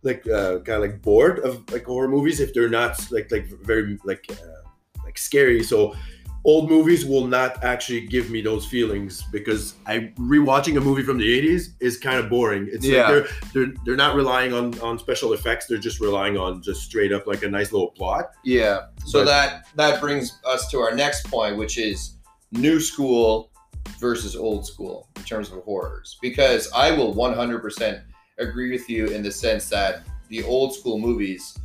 [0.02, 3.46] like uh, kind of like bored of like horror movies if they're not like like
[3.46, 4.68] very like uh,
[5.04, 5.62] like scary.
[5.62, 5.94] So
[6.44, 11.18] old movies will not actually give me those feelings because I rewatching a movie from
[11.18, 12.68] the 80s is kind of boring.
[12.72, 13.08] It's Yeah.
[13.08, 13.26] like they're
[13.66, 15.66] they're they're not relying on on special effects.
[15.66, 18.30] They're just relying on just straight up like a nice little plot.
[18.44, 18.86] Yeah.
[19.04, 22.16] So But- that that brings us to our next point, which is
[22.52, 23.50] new school
[23.98, 26.16] versus old school in terms of horrors.
[26.22, 28.00] Because I will 100%
[28.38, 31.56] agree with you in the sense that the old school movies,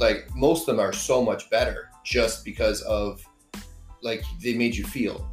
[0.00, 3.22] like most of them, are so much better just because of
[4.04, 5.28] like they made you feel.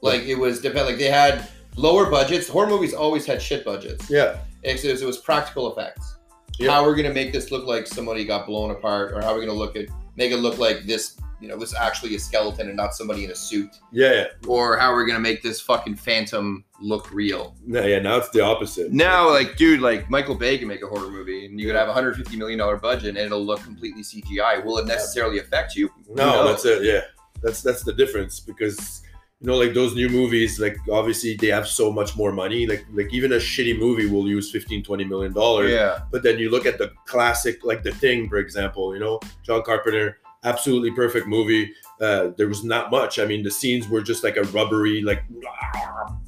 [0.00, 2.48] Like it was depend like they had lower budgets.
[2.48, 4.08] Horror movies always had shit budgets.
[4.08, 6.16] Yeah, It was, it was practical effects.
[6.66, 9.52] How we're gonna make this look like somebody got blown apart, or how we're gonna
[9.52, 12.94] look at make it look like this, you know, was actually a skeleton and not
[12.94, 14.24] somebody in a suit, yeah, yeah.
[14.48, 17.54] or how we're gonna make this fucking phantom look real.
[17.64, 18.00] No, yeah.
[18.00, 18.92] Now it's the opposite.
[18.92, 21.86] Now, like, dude, like Michael Bay can make a horror movie, and you could have
[21.86, 24.64] a 150 million dollar budget, and it'll look completely CGI.
[24.64, 25.90] Will it necessarily affect you?
[26.08, 26.82] No, that's it.
[26.82, 27.02] Yeah,
[27.42, 29.02] that's that's the difference because
[29.40, 32.66] you know, like those new movies, like obviously they have so much more money.
[32.66, 35.70] Like like even a shitty movie will use 15, 20 million dollars.
[35.70, 38.94] Yeah, But then you look at the classic, like The Thing, for example.
[38.94, 41.72] You know, John Carpenter, absolutely perfect movie.
[42.00, 43.20] Uh, there was not much.
[43.20, 45.22] I mean, the scenes were just like a rubbery, like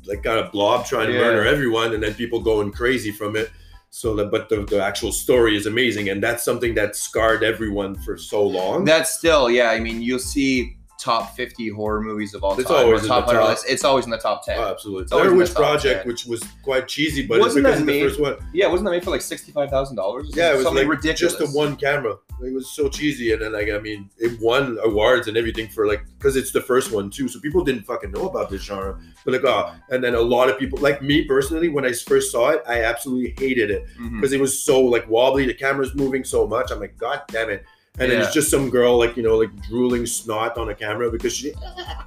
[0.07, 1.21] like kind of blob trying to Yeah.
[1.21, 3.51] murder everyone, and then people going crazy from it.
[3.93, 7.97] So, that, but the, the actual story is amazing, and that's something that scarred everyone
[7.97, 8.85] for so long.
[8.85, 9.71] that's still yeah.
[9.71, 12.85] I mean, you'll see top 50 horror movies of all It's time.
[12.87, 13.49] always top top.
[13.49, 13.65] list.
[13.69, 14.59] It's always in the top 10.
[14.59, 15.03] Oh, absolutely.
[15.05, 16.07] It's Blair Witch Project, 10.
[16.09, 18.37] which was quite cheesy, but Wasn't because that of the made- first one.
[18.53, 20.31] Yeah, wasn't that made for like sixty-five thousand dollars?
[20.35, 21.35] Yeah, it was something like ridiculous.
[21.37, 22.17] just a one camera.
[22.43, 25.87] It was so cheesy, and then like I mean, it won awards and everything for
[25.87, 27.29] like because it's the first one too.
[27.29, 28.99] So people didn't fucking know about this genre.
[29.25, 32.33] But like, oh, and then a lot of people, like me personally, when I first
[32.33, 34.17] saw it, I absolutely hated it mm-hmm.
[34.17, 35.47] because it was so like wobbly.
[35.47, 36.71] The camera's moving so much.
[36.71, 37.65] I'm like, god damn it.
[37.99, 41.11] And then it's just some girl like you know like drooling snot on a camera
[41.11, 41.53] because she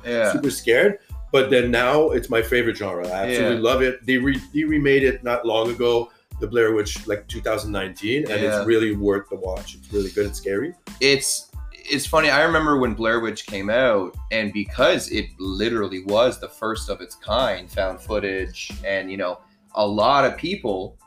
[0.06, 1.00] Yeah, super scared.
[1.32, 3.08] But then now it's my favorite genre.
[3.08, 3.62] I absolutely Yeah.
[3.62, 4.06] love it.
[4.06, 8.58] They re- they remade it not long ago, the Blair Witch, like 2019, and Yeah.
[8.60, 9.76] it's really worth the watch.
[9.76, 10.28] It's really good.
[10.28, 10.74] It's scary.
[11.02, 11.50] it's
[11.86, 12.30] it's funny.
[12.30, 17.02] I remember when Blair Witch came out, and because it literally was the first of
[17.02, 19.40] its kind, found footage, and you know,
[19.76, 20.98] a lot of people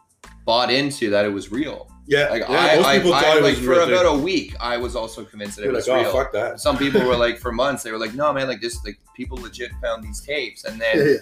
[0.44, 1.90] bought into that it was real.
[2.08, 4.16] Yeah, Like yeah, I, most I, people I- thought it like was for about a
[4.18, 6.10] week, I was also convinced that it They're was like, oh, real.
[6.10, 6.60] oh fuck that.
[6.60, 9.38] Some people were like, for months, they were like, no, man, like this, like people
[9.38, 11.18] legit found these tapes, and then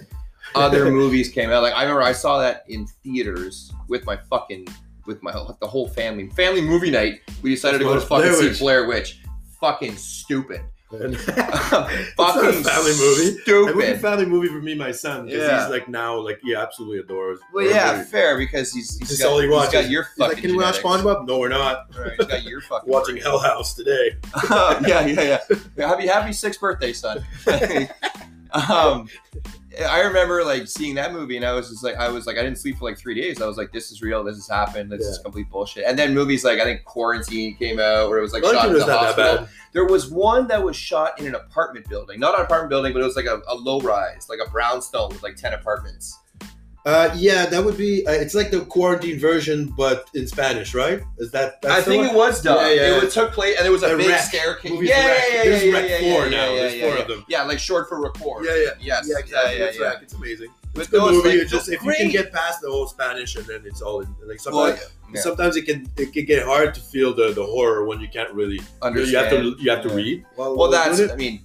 [0.55, 1.63] other movies came out.
[1.63, 4.67] Like I remember I saw that in theaters with my fucking
[5.07, 6.29] with my the whole family.
[6.31, 7.21] Family movie night.
[7.43, 9.21] We decided to go to fucking see Blair Witch.
[9.61, 10.61] Fucking stupid.
[10.99, 13.39] Fucking it's not a family movie.
[13.47, 14.01] It would be a Stupid.
[14.01, 15.61] family movie for me, my son, because Yeah.
[15.63, 17.39] he's like now, like he absolutely adores.
[17.53, 18.11] Well, yeah, movies.
[18.11, 20.35] fair because he's he's got, all he he's got your fucking.
[20.35, 20.77] like, can we watch.
[20.81, 21.27] SpongeBob?
[21.27, 21.87] No, we're not.
[21.99, 22.91] Right, he's got your fucking.
[22.93, 23.17] Watching.
[23.17, 24.17] Hell House today.
[24.51, 25.87] yeah, yeah, yeah.
[25.87, 27.25] Happy happy sixth birthday, son.
[28.53, 29.09] um,
[29.83, 32.43] I remember like seeing that movie, and I was just like, I was like, I
[32.43, 33.41] didn't sleep for like three days.
[33.41, 34.23] I was like, this is real.
[34.25, 34.91] This has happened.
[34.91, 35.85] This is complete bullshit.
[35.87, 38.75] And then movies like I think Quarantine came out, where it was like shot in
[38.75, 39.37] the hospital.
[39.39, 39.49] bad.
[39.73, 43.03] There was one that was shot in an apartment building, not an apartment building, but
[43.03, 46.19] it was like a, a low rise, like a brownstone with like ten apartments.
[46.87, 48.07] Uh, yeah, that would be.
[48.07, 51.03] Uh, it's like the quarantine version, but in Spanish, right?
[51.19, 51.59] Is that?
[51.65, 52.15] I That's the think one?
[52.15, 52.59] it was done.
[52.59, 52.97] Yeah, yeah.
[52.99, 54.71] It was, took place, and there was a The big staircase.
[54.73, 56.53] Yeah, yeah, yeah, There's yeah, yeah, four yeah, now.
[56.53, 57.03] yeah, There's yeah, four yeah.
[57.03, 57.25] of them.
[57.27, 58.45] Yeah, like short for record.
[58.45, 59.07] Yeah, yeah, Yes.
[59.09, 59.59] yeah, exactly.
[59.61, 59.93] Yeah, yeah.
[60.03, 60.49] It's amazing.
[60.75, 61.29] It's a good movie.
[61.31, 64.01] things It's just if you can get past the whole Spanish and then it's all
[64.01, 64.91] in, like Well, sometimes.
[65.15, 65.21] yeah.
[65.23, 68.31] Sometimes it can it can get hard to feel the, the horror when you can't
[68.35, 68.61] really.
[68.83, 69.11] understand.
[69.33, 69.95] You have to you have to Yeah.
[69.95, 70.25] read.
[70.35, 71.01] while- Well, that's.
[71.01, 71.41] I mean,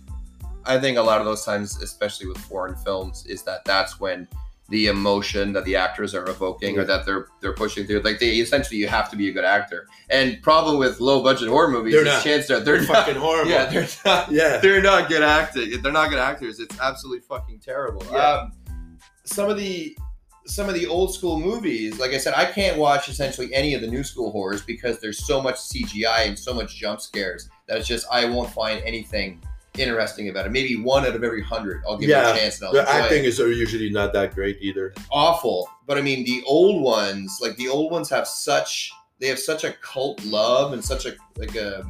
[0.65, 4.27] I think a lot of those times, especially with foreign films, is that that's when
[4.69, 8.35] the emotion that the actors are evoking or that they're they're pushing through, like they
[8.35, 9.87] essentially you have to be a good actor.
[10.09, 12.23] And problem with low budget horror movies They're is not.
[12.23, 13.49] chance that they're, They're not, fucking horrible.
[13.51, 14.31] Yeah, they're not.
[14.31, 14.57] yeah.
[14.57, 15.81] They're not good acting.
[15.81, 16.59] They're not good actors.
[16.59, 18.05] It's absolutely fucking terrible.
[18.11, 18.17] Yeah.
[18.17, 18.51] Um,
[19.25, 19.97] some of the
[20.45, 23.81] some of the old school movies, like I said, I can't watch essentially any of
[23.81, 27.77] the new school horrors because there's so much CGI and so much jump scares that
[27.77, 29.41] it's just I won't find anything
[29.79, 30.51] interesting about it.
[30.51, 32.57] Maybe one out of every hundred, I'll give Yeah, it a chance.
[32.59, 34.93] And I'll The acting is usually not that great either.
[35.11, 35.69] awful.
[35.87, 39.63] But I mean, the old ones, like the old ones, have such they have such
[39.65, 41.83] a cult love and such a like a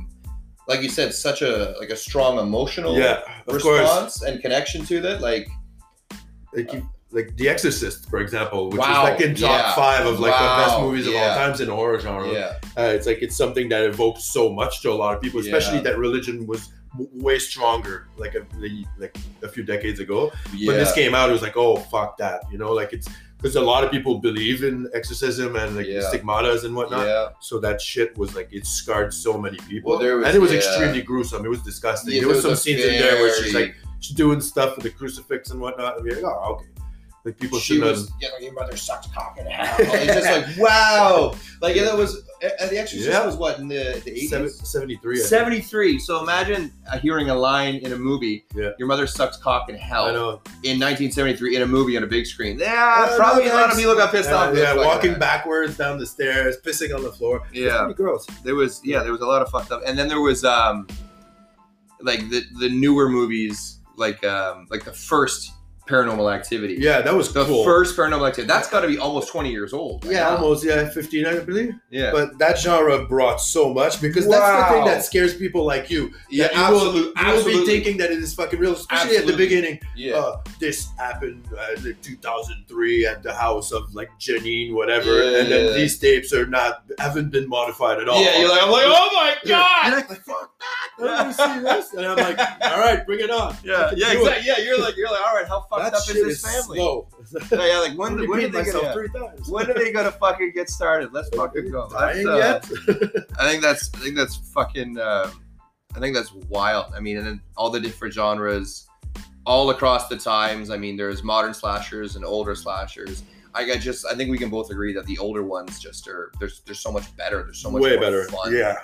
[0.67, 3.81] like you said, such a like a strong emotional Yeah, of course.
[3.81, 5.19] response and connection to that.
[5.21, 5.47] Like
[6.53, 9.75] Like, you, like The Exorcist, for example, which Wow, is like in top yeah.
[9.75, 11.29] five of like the best Wow, movies of yeah.
[11.29, 12.31] all times in horror genre.
[12.31, 15.39] yeah, Uh, it's like it's something that evokes so much to a lot of people,
[15.39, 15.83] especially Yeah.
[15.89, 18.45] that religion was way stronger like a
[18.97, 20.31] like a few decades ago.
[20.55, 20.67] yeah.
[20.67, 23.55] When this came out, it was like, oh fuck that, you know, like it's because
[23.55, 26.01] a lot of people believe in exorcism and like Yeah.
[26.11, 27.05] stigmatas and whatnot.
[27.07, 27.29] yeah.
[27.39, 30.51] So that shit was like it scarred so many people, Well, was- and it was
[30.51, 30.57] yeah.
[30.57, 31.45] extremely gruesome.
[31.45, 32.13] It was disgusting.
[32.13, 34.41] Yeah, there was there some was a scenes in there where she's like she's doing
[34.41, 36.65] stuff with the crucifix and whatnot, and we're like, oh okay,
[37.25, 38.17] like people she was have.
[38.21, 39.75] yeah, like your mother sucks cock in hell.
[39.79, 43.25] it's just like wow, like and that was and the Exorcist Yeah.
[43.25, 44.29] was what in the the eighties.
[44.69, 45.17] Seventy three.
[45.17, 45.99] Seventy three.
[45.99, 48.45] So imagine uh, hearing a line in a movie.
[48.55, 48.69] Yeah.
[48.79, 50.05] Your mother sucks cock in hell.
[50.05, 50.29] I know.
[50.63, 52.57] In 1973, in a movie on a big screen.
[52.57, 54.55] Yeah, Uh, probably no a lot of people got pissed Uh, off.
[54.57, 57.43] yeah, walking uh, backwards down the stairs, pissing on the floor.
[57.51, 58.25] Yeah, pretty gross.
[58.45, 60.87] there was yeah, there was a lot of fucked up, and then there was um,
[62.01, 65.51] like the the newer movies, like um, like the first
[65.89, 66.75] Paranormal Activity.
[66.79, 67.63] Yeah, that was The cool.
[67.63, 68.47] first Paranormal Activity.
[68.47, 70.05] That's got to be almost 20 years old.
[70.05, 70.35] right yeah, now.
[70.37, 70.63] almost.
[70.63, 71.73] Yeah, 15, I believe.
[71.89, 72.11] Yeah.
[72.11, 76.11] But that genre brought so much because that's the thing that scares people like you.
[76.29, 79.17] yeah, That you will- absolute, You will be thinking that it is fucking real, especially
[79.17, 79.79] at the beginning.
[79.95, 80.15] yeah.
[80.15, 85.39] Uh, this happened uh, in 2003 at the house of like Janine, whatever, Yeah.
[85.41, 88.23] and then these tapes are not haven't been modified at all.
[88.23, 89.87] yeah, you're like, I'm like, oh my god.
[89.87, 90.89] You're like, fuck that!
[90.99, 91.93] I don't want to see this.
[91.93, 93.55] And I'm like, all right, bring it on.
[93.63, 94.37] Yeah, yeah, do it.
[94.37, 94.43] exactly.
[94.47, 96.77] Yeah, you're like, you're like, all right, how fucked That up is this is family?
[96.77, 97.07] slow.
[97.51, 98.93] Yeah, yeah, like when, when are they gonna?
[98.93, 99.49] three times.
[99.49, 101.13] When are they gonna fucking get started?
[101.13, 101.89] Let's fucking go.
[101.89, 102.65] Dying uh, yet?
[103.39, 105.31] I think that's I think that's fucking uh,
[105.95, 106.93] I think that's wild.
[106.95, 108.87] I mean, and then all the different genres,
[109.45, 110.69] all across the times.
[110.69, 113.23] I mean, there's modern slashers and older slashers.
[113.55, 116.31] I, I just I think we can both agree that the older ones just are
[116.39, 117.43] there's there's so much better.
[117.43, 118.23] There's so much way more better.
[118.25, 118.53] fun.
[118.53, 118.77] Yeah.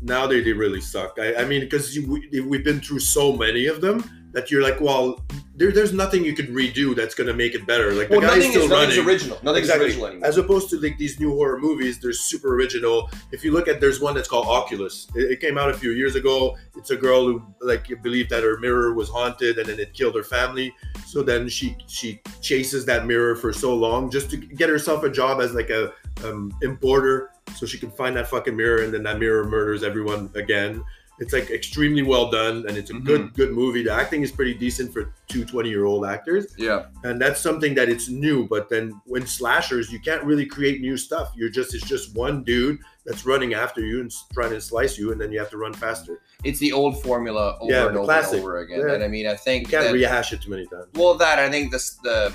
[0.00, 1.18] Now they, they really suck.
[1.18, 4.80] I, I mean, because we, we've been through so many of them that you're like,
[4.80, 7.92] well, there, there's nothing you could redo that's going to make it better.
[7.92, 9.08] Like, the Well, guy's nothing still is nothing's running.
[9.10, 9.38] original.
[9.42, 9.86] Nothing's Exactly.
[9.86, 10.28] original anymore.
[10.28, 13.10] As opposed to like these new horror movies, they're super original.
[13.32, 15.08] If you look at, there's one that's called Oculus.
[15.14, 16.56] It, it came out a few years ago.
[16.76, 20.14] It's a girl who like believed that her mirror was haunted, and then it killed
[20.14, 20.74] her family.
[21.06, 25.10] So then she she chases that mirror for so long just to get herself a
[25.10, 25.92] job as like a
[26.24, 30.30] um, importer, so she can find that fucking mirror, and then that mirror murders everyone
[30.34, 30.84] again.
[31.20, 33.06] It's like extremely well done, and it's a mm-hmm.
[33.06, 33.82] good good movie.
[33.82, 36.86] The acting is pretty decent for two 20 year old actors yeah.
[37.04, 40.96] and that's something that it's new but then when slashers you can't really create new
[40.96, 44.98] stuff you're just it's just one dude that's running after you and trying to slice
[44.98, 47.96] you and then you have to run faster It's the old formula over Yeah, and
[47.96, 48.34] over classic.
[48.34, 48.80] and over again.
[48.80, 48.94] Yeah.
[48.94, 51.38] And I mean, I you think can't that- rehash it too many times Well, that
[51.38, 52.34] I think this the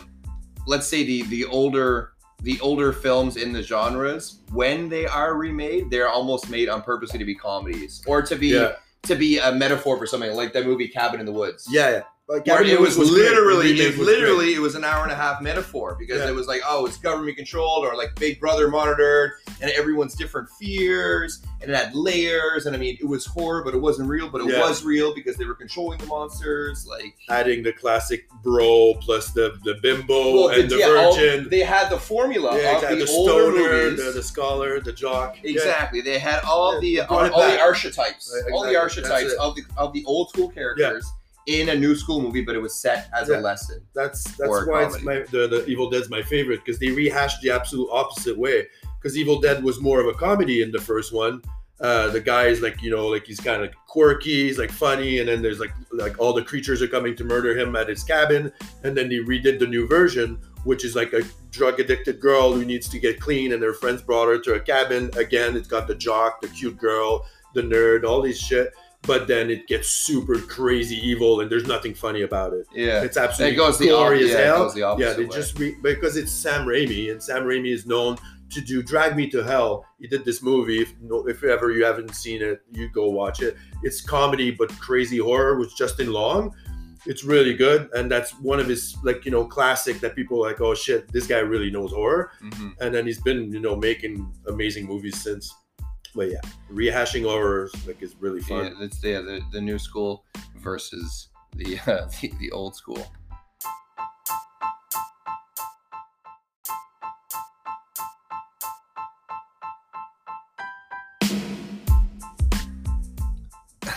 [0.68, 2.13] let's say the the older
[2.44, 7.18] the older films in the genres when they are remade, they're almost made on purposely
[7.18, 10.66] to be comedies or to be yeah to be a metaphor for something like that
[10.66, 11.68] movie Cabin in the Woods.
[11.70, 12.04] yeah yeah
[12.34, 13.06] Like, it the was, great.
[13.08, 16.30] The literally, it was literally, it was an hour and a half metaphor because Yeah.
[16.30, 20.50] it was like, oh, it's government controlled or like Big Brother monitored, and everyone's different
[20.60, 24.30] fears, and it had layers, and I mean, it was horror, but it wasn't real,
[24.30, 24.62] but it Yeah.
[24.62, 27.14] was real because they were controlling the monsters, like.
[27.30, 31.60] adding the classic bro plus the the bimbo Well, and the yeah, all- virgin they
[31.60, 33.00] had the formula yeah, of exactly.
[33.00, 34.06] the, the older stoner movies.
[34.06, 35.52] the, the scholar the jock Yeah.
[35.52, 36.02] Exactly.
[36.02, 39.64] They had all Yeah, the all, all the archetypes, Right, all the archetypes of the
[39.78, 41.06] of the old school characters
[41.48, 43.40] in a new school movie, but it was set as Yeah.
[43.40, 43.82] a lesson.
[43.94, 47.50] That's that's why it's my the, the Evil Dead's my favorite because they rehashed the
[47.52, 48.68] absolute opposite way.
[49.02, 51.42] Because Evil Dead was more of a comedy in the first one.
[51.82, 55.20] Uh, the guy is like you know like he's kind of quirky, he's like funny,
[55.20, 58.04] and then there's like like all the creatures are coming to murder him at his
[58.04, 58.52] cabin,
[58.84, 62.64] and then they redid the new version, which is like a drug addicted girl who
[62.64, 65.10] needs to get clean, and her friends brought her to a cabin.
[65.18, 68.72] Again, it's got the jock, the cute girl, the nerd, all these shit.
[69.06, 72.66] But then it gets super crazy evil, and there's nothing funny about it.
[72.74, 73.04] Yeah.
[73.04, 74.64] It's absolutely It goes the gory as yeah, it hell.
[74.64, 75.36] goes the opposite yeah, they way.
[75.36, 78.18] just re- because it's Sam Raimi, and Sam Raimi is known
[78.52, 79.86] to do Drag Me to Hell.
[80.00, 80.82] He did this movie.
[80.84, 80.94] If,
[81.28, 83.58] if ever you haven't seen it, you go watch it.
[83.84, 86.54] It's comedy but crazy horror with Justin Long.
[87.06, 90.50] It's really good, and that's one of his like you know classic that people are
[90.50, 90.62] like.
[90.62, 92.32] Oh shit, this guy really knows horror.
[92.42, 92.76] Mhm.
[92.80, 95.54] And then he's been you know making amazing movies since
[96.16, 98.76] but yeah, rehashing over like is really fun.
[98.80, 100.24] Yeah, yeah, the the new school
[100.58, 103.06] versus the uh, the, the old school.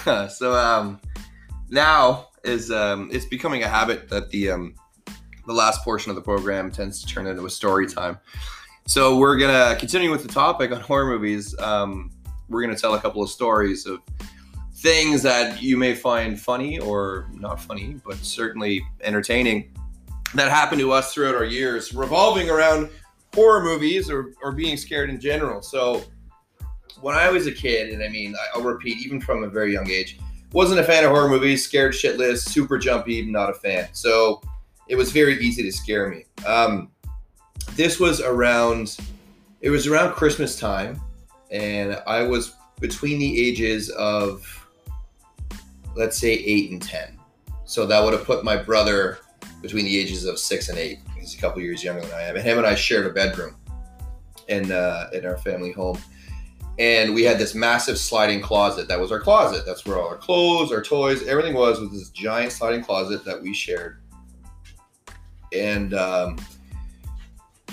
[0.29, 1.00] so um,
[1.68, 4.74] now is um, it's becoming a habit that the um,
[5.46, 8.18] the last portion of the program tends to turn into a story time.
[8.87, 11.59] So we're gonna continue with the topic on horror movies.
[11.59, 12.12] Um,
[12.49, 14.01] we're gonna tell a couple of stories of
[14.77, 19.75] things that you may find funny or not funny, but certainly entertaining
[20.35, 22.90] that happened to us throughout our years, revolving around
[23.35, 25.62] horror movies or, or being scared in general.
[25.62, 26.05] So
[27.01, 29.90] when I was a kid, and I mean, I'll repeat, even from a very young
[29.90, 30.18] age,
[30.53, 33.88] wasn't a fan of horror movies, scared shitless, super jumpy, not a fan.
[33.92, 34.40] So
[34.88, 36.25] it was very easy to scare me.
[36.46, 36.90] Um,
[37.76, 38.96] this was around,
[39.60, 41.00] it was around Christmas time,
[41.50, 44.66] and I was between the ages of,
[45.94, 47.18] let's say, eight and 10.
[47.64, 49.18] So that would have put my brother
[49.62, 51.00] between the ages of six and eight.
[51.18, 52.36] He's a couple years younger than I am.
[52.36, 53.56] And him and I shared a bedroom
[54.48, 55.98] in, uh, in our family home
[56.78, 60.16] and we had this massive sliding closet that was our closet that's where all our
[60.16, 64.02] clothes our toys everything was was this giant sliding closet that we shared
[65.52, 66.36] and um,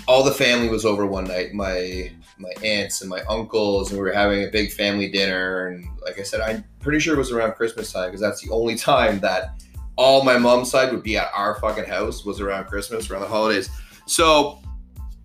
[0.07, 4.05] all the family was over one night my my aunts and my uncles and we
[4.05, 7.31] were having a big family dinner and like i said i'm pretty sure it was
[7.31, 9.61] around christmas time because that's the only time that
[9.95, 13.27] all my mom's side would be at our fucking house was around christmas around the
[13.27, 13.69] holidays
[14.05, 14.59] so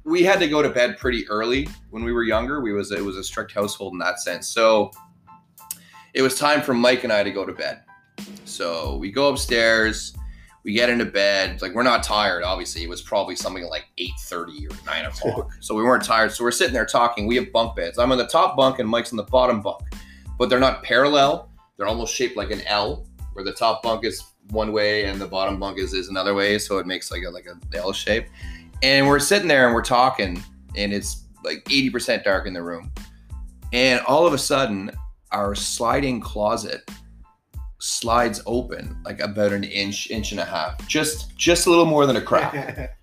[0.08, 2.60] we had to go to bed pretty early when we were younger.
[2.60, 4.48] We was it was a strict household in that sense.
[4.48, 4.90] So
[6.14, 7.82] it was time for Mike and I to go to bed.
[8.44, 10.16] So we go upstairs,
[10.68, 11.62] we get into bed.
[11.62, 12.82] Like we're not tired, obviously.
[12.82, 15.50] It was probably something like 8:30 or 9 o'clock.
[15.60, 16.30] so we weren't tired.
[16.30, 17.26] So we're sitting there talking.
[17.26, 17.98] We have bunk beds.
[17.98, 19.80] I'm on the top bunk and Mike's on the bottom bunk.
[20.38, 21.50] But they're not parallel.
[21.78, 25.26] They're almost shaped like an L, where the top bunk is one way and the
[25.26, 26.58] bottom bunk is, is another way.
[26.58, 28.26] So it makes like a like a L shape.
[28.82, 30.44] And we're sitting there and we're talking,
[30.76, 32.92] and it's like 80% dark in the room.
[33.72, 34.90] And all of a sudden,
[35.32, 36.82] our sliding closet
[37.80, 42.06] slides open like about an inch, inch and a half, just just a little more
[42.06, 42.98] than a crack.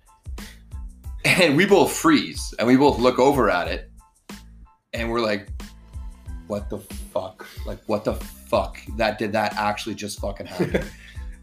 [1.24, 3.90] and we both freeze and we both look over at it
[4.92, 5.48] and we're like,
[6.46, 7.46] what the fuck?
[7.66, 8.78] Like, what the fuck?
[8.96, 10.84] That did that actually just fucking happen?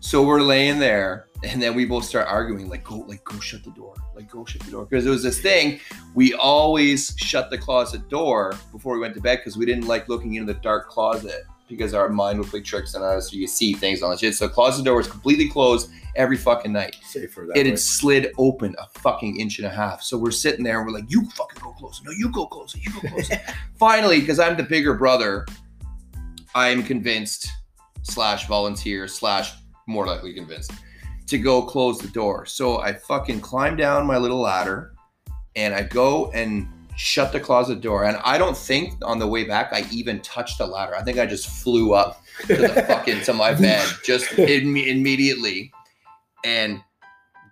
[0.05, 3.63] So we're laying there, and then we both start arguing, like, go, like, go shut
[3.63, 4.85] the door, like, go shut the door.
[4.85, 5.79] Because it was this thing,
[6.13, 10.09] we always shut the closet door before we went to bed because we didn't like
[10.09, 13.32] looking into the dark closet because our mind will play tricks on us.
[13.32, 14.36] So you see things on the shit.
[14.36, 16.95] So the closet door was completely closed every fucking night.
[17.04, 17.69] Safer that It way.
[17.71, 20.04] had slid open a fucking inch and a half.
[20.04, 22.04] So we're sitting there and we're like, you fucking go closer.
[22.06, 22.78] No, you go closer.
[22.80, 23.39] You go closer.
[23.80, 25.45] Finally, because I'm the bigger brother,
[26.54, 27.47] I am convinced,
[28.04, 29.54] slash volunteer, slash
[29.88, 30.71] more likely convinced,
[31.28, 32.45] to go close the door.
[32.45, 34.93] So I fucking climb down my little ladder
[35.56, 38.06] and I go and shut the closet door.
[38.06, 40.95] And I don't think on the way back I even touched the ladder.
[40.95, 45.71] I think I just flew up to the fucking to my bed just imme- immediately
[46.43, 46.82] and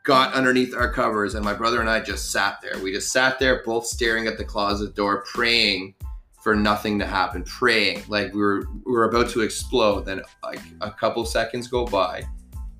[0.04, 2.80] got underneath our covers and my brother and I just sat there.
[2.80, 5.96] We just sat there both staring at the closet door praying
[6.42, 10.06] for nothing to happen, praying like we were we were about to explode.
[10.06, 12.24] Then like a couple seconds go by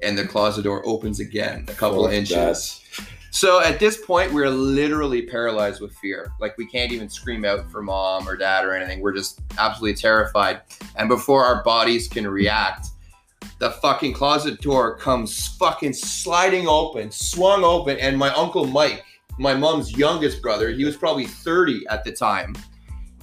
[0.02, 2.82] and the closet door opens again a couple Fuck inches.
[3.32, 6.34] So at this point, we're literally paralyzed with fear.
[6.42, 9.00] Like we can't even scream out for mom or dad or anything.
[9.00, 10.62] We're just absolutely terrified.
[10.98, 12.88] And before our bodies can react,
[13.60, 19.06] the fucking closet door comes fucking sliding open, swung open, and my uncle Mike,
[19.40, 22.54] my mom's youngest brother, he was probably 30 at the time.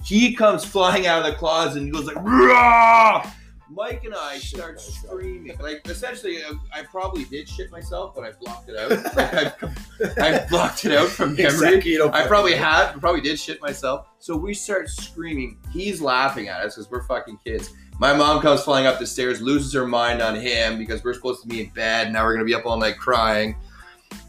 [0.03, 3.31] He comes flying out of the closet and he goes like, Rah!
[3.71, 5.57] Mike and I start screaming.
[5.59, 8.89] Like essentially, I, I probably did shit myself, but I blocked it out.
[9.99, 11.45] Like I, I blocked it out from memory.
[11.45, 14.07] Exactly, I probably had, probably did shit myself.
[14.19, 15.57] So we start screaming.
[15.71, 17.73] He's laughing at us because we're fucking kids.
[17.99, 21.41] My mom comes flying up the stairs, loses her mind on him because we're supposed
[21.41, 22.13] to be in bed.
[22.13, 23.57] Now we're gonna be up all night crying.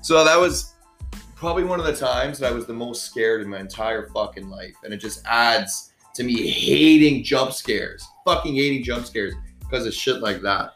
[0.02, 0.74] So that was
[1.36, 4.50] probably one of the times that I was the most scared in my entire fucking
[4.50, 8.04] life, and it just adds to me hating jump scares,
[8.34, 10.74] fucking hating jump scares because of shit like that.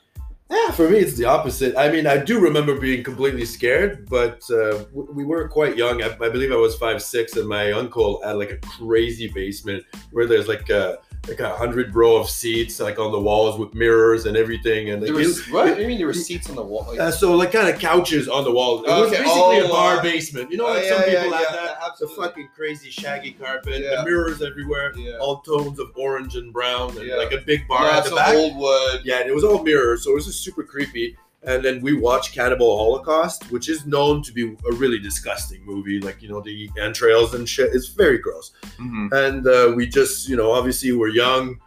[0.51, 1.77] Yeah, for me, it's the opposite.
[1.77, 6.03] I mean, I do remember being completely scared, but uh, we were quite young.
[6.03, 9.85] I, I believe I was five, six, and my uncle had like a crazy basement
[10.11, 10.99] where there's like a
[11.29, 14.91] like a hundred row of seats, like on the walls with mirrors and everything.
[14.91, 16.87] And like, There was, what do you mean there were seats on the wall?
[16.89, 18.85] Like, uh, so like kind of couches on the wall.
[18.85, 20.51] It was Okay, basically oh, a bar uh, basement.
[20.51, 21.79] You know, oh, like yeah, some yeah, people have yeah, that.
[21.81, 22.25] The absolutely.
[22.25, 23.97] fucking crazy shaggy carpet, Yeah.
[23.97, 25.19] the mirrors everywhere, Yeah.
[25.19, 27.17] all tones of orange and brown, and Yeah.
[27.17, 28.35] like a big bar Lots at the back.
[28.35, 29.01] old wood.
[29.05, 31.17] Yeah, and it was all mirrors, so it was just super creepy.
[31.47, 36.01] And then we watched Cannibal Holocaust, which is known to be a really disgusting movie.
[36.01, 37.75] Like, you know, the entrails and shit.
[37.75, 38.53] It's very gross.
[38.79, 39.13] Mhm.
[39.13, 41.61] And uh, we just, you know, obviously we're young.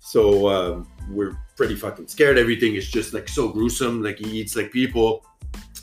[0.00, 2.36] So um, we're pretty fucking scared.
[2.36, 4.02] Everything is just like so gruesome.
[4.02, 5.24] Like he eats like people.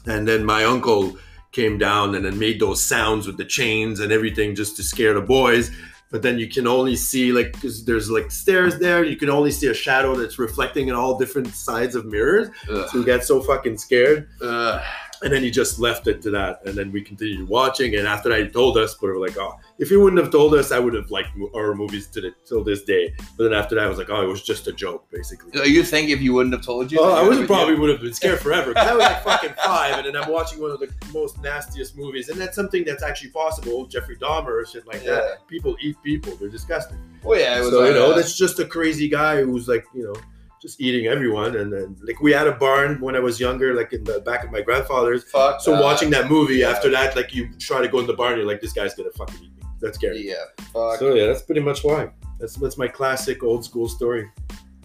[0.05, 1.15] And then my uncle
[1.51, 5.13] came down and then made those sounds with the chains and everything just to scare
[5.13, 5.71] the boys.
[6.11, 9.51] But then you can only see like because there's like stairs there, you can only
[9.51, 12.49] see a shadow that's reflecting in all different sides of mirrors.
[12.69, 12.89] Ugh.
[12.89, 14.27] So we got so fucking scared.
[14.41, 14.81] Ugh.
[15.21, 16.61] And then he just left it to that.
[16.65, 17.95] And then we continued watching.
[17.95, 20.31] And after that, he told us, but we were like, oh, if he wouldn't have
[20.31, 23.13] told us, I would have liked horror movies to the, till this day.
[23.37, 25.51] But then after that, I was like, oh, it was just a joke, basically.
[25.57, 26.99] So you think if you wouldn't have told you?
[27.01, 28.73] Oh, I you would probably would have been scared forever.
[28.73, 31.97] 'cause I was like fucking five, and then I'm watching one of the most nastiest
[31.97, 33.85] movies, and that's something that's actually possible.
[33.87, 35.15] Jeffrey Dahmer or shit like Yeah.
[35.15, 35.47] that.
[35.47, 36.97] People eat people; they're disgusting.
[37.25, 37.69] Oh yeah, it was.
[37.71, 40.15] so you know, uh, that's just a crazy guy who's like, you know,
[40.61, 41.55] just eating everyone.
[41.55, 44.43] And then like we had a barn when I was younger, like in the back
[44.43, 45.23] of my grandfather's.
[45.23, 45.61] fuck.
[45.61, 45.81] So that.
[45.83, 46.69] watching that movie yeah.
[46.69, 49.11] after that, like you try to go in the barn, you're like, this guy's gonna
[49.11, 49.48] fucking eat.
[49.81, 50.27] That's scary.
[50.27, 50.35] Yeah.
[50.73, 50.99] Fuck.
[50.99, 52.09] So yeah, that's pretty much why.
[52.39, 54.29] That's that's my classic old school story.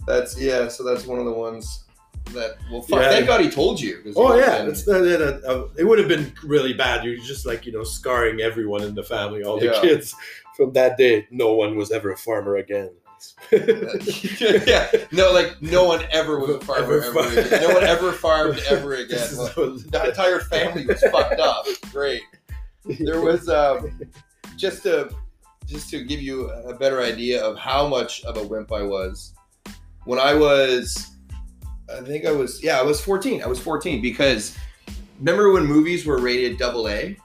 [0.07, 0.67] That's yeah.
[0.67, 1.83] So that's one of the ones
[2.33, 2.57] that.
[2.71, 3.01] Well, fuck.
[3.01, 3.09] Yeah.
[3.09, 4.01] Thank God he told you.
[4.15, 7.03] Oh yeah, would've it's, been- uh, it would have been really bad.
[7.05, 9.81] You're just like you know scarring everyone in the family, all the Yeah.
[9.81, 10.13] kids.
[10.55, 12.89] From that day, no one was ever a farmer again.
[13.51, 14.87] yeah.
[15.11, 17.61] No, like no one ever was a farmer Ever ever, again.
[17.61, 19.07] No one ever farmed ever again.
[19.09, 21.65] This is Well, so- the entire family was fucked up.
[21.91, 22.21] Great.
[22.99, 23.99] There was um,
[24.57, 25.09] just to
[25.65, 29.33] just to give you a better idea of how much of a wimp I was
[30.05, 31.11] when I was.
[31.87, 33.43] I think I was yeah I was 14.
[33.43, 34.57] I was 14 because
[35.19, 37.15] remember when movies were rated double A?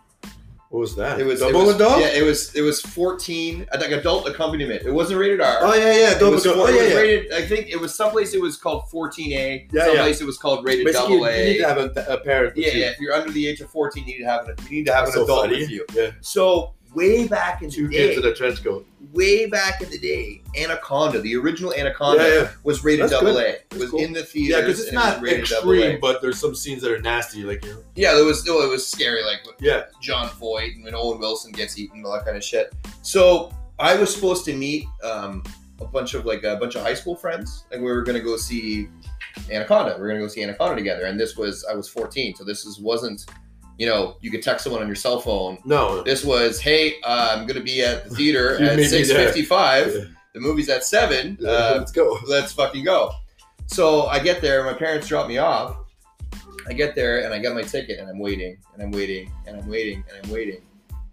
[0.68, 1.18] What was that?
[1.18, 2.00] It was double it was, adult.
[2.00, 3.66] Yeah, it was it was 14.
[3.72, 4.82] I think adult accompaniment.
[4.84, 5.58] It wasn't rated R.
[5.62, 6.68] Oh yeah, yeah, It double was, adult.
[6.68, 6.94] Oh it yeah, yeah.
[6.94, 7.32] rated.
[7.32, 9.72] I think it was someplace it was called 14A.
[9.72, 12.56] Yeah, someplace it was called rated Basically, double you need to have a, a parent.
[12.56, 12.80] Yeah, you.
[12.82, 12.86] yeah.
[12.90, 14.94] If you're under the age of 14, you need to have an, you need to
[14.94, 15.58] have That's an so adult funny.
[15.58, 15.84] with you.
[15.92, 18.86] Yeah, So way back in two the kids day, in a trench coat.
[19.12, 23.32] way back in the day, Anaconda, the original Anaconda, Yeah, yeah, was rated That's double
[23.34, 23.44] good.
[23.44, 23.48] A.
[23.50, 24.00] It That's was cool.
[24.00, 24.50] in the theaters.
[24.56, 27.42] yeah, because it's and it not rated extreme, but there's some scenes that are nasty,
[27.42, 27.82] like you know.
[27.94, 28.44] Yeah, there was.
[28.48, 29.22] Oh, it was scary.
[29.22, 32.72] Like Yeah, Jon Voight and when Owen Wilson gets eaten, all that kind of shit.
[33.02, 35.42] So I was supposed to meet um,
[35.80, 38.36] a bunch of like a bunch of high school friends, and we were gonna go
[38.36, 38.88] see
[39.50, 39.96] Anaconda.
[39.96, 42.64] We are gonna go see Anaconda together, and this was I was 14, so this
[42.66, 43.26] is wasn't,
[43.80, 45.56] you know, you could text someone on your cell phone.
[45.64, 49.32] no, This was, hey, uh, I'm gonna be at the theater at may be there.
[49.32, 49.94] 6:55.
[49.96, 50.04] Yeah.
[50.34, 51.38] The movie's at seven.
[51.40, 52.18] Yeah, Uh, let's go.
[52.28, 53.10] let's fucking go.
[53.68, 55.76] So I get there, my parents drop me off.
[56.68, 59.56] I get there and I get my ticket and I'm waiting and I'm waiting and
[59.56, 60.60] I'm waiting and I'm waiting.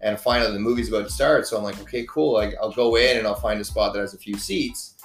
[0.02, 1.46] And finally the movie's about to start.
[1.46, 2.36] So I'm like, okay, cool.
[2.36, 4.96] I, I'll go in and I'll find a spot that has a few seats.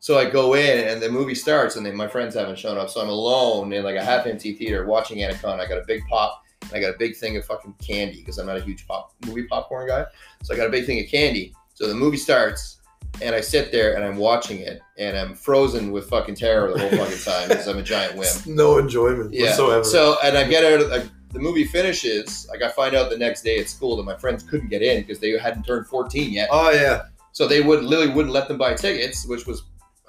[0.00, 2.90] So I go in and the movie starts and then my friends haven't shown up.
[2.90, 5.62] So I'm alone in like a half empty theater watching Anaconda.
[5.62, 6.42] I got a big pop
[6.74, 9.44] I got a big thing of fucking candy because I'm not a huge pop movie
[9.44, 10.04] popcorn guy.
[10.42, 11.54] So I got a big thing of candy.
[11.74, 12.78] So the movie starts
[13.22, 16.78] and I sit there and I'm watching it and I'm frozen with fucking terror the
[16.80, 18.46] whole fucking time because I'm a giant wimp.
[18.46, 19.46] No enjoyment Yeah.
[19.46, 19.84] whatsoever.
[19.84, 22.46] So and I get out of the, the movie finishes.
[22.50, 25.02] Like I find out the next day at school that my friends couldn't get in
[25.02, 26.48] because they hadn't turned 14 yet.
[26.50, 27.02] oh yeah,
[27.32, 29.62] So they would literally wouldn't let them buy tickets, which was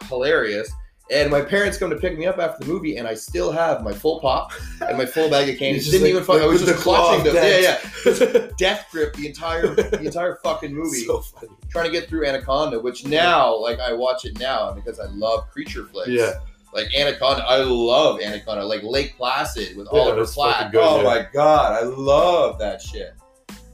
[0.10, 0.72] hilarious.
[1.12, 3.84] And my parents come to pick me up after the movie, and I still have
[3.84, 5.80] my full pop and my full bag of candy.
[5.80, 6.42] Didn't like, even fuck.
[6.42, 7.36] I was just the clutching them.
[7.36, 7.78] Yeah,
[8.42, 8.48] yeah.
[8.58, 11.52] Death grip the entire the entire fucking movie so funny.
[11.70, 15.48] trying to get through Anaconda, which now, like, I watch it now because I love
[15.52, 16.10] creature flicks.
[16.10, 16.34] Yeah.
[16.74, 18.66] Like Anaconda, I love Anaconda.
[18.66, 20.72] Like Lake Placid with Yeah, Oliver Platt.
[20.74, 21.04] good, oh yeah.
[21.04, 23.14] my god, I love that shit.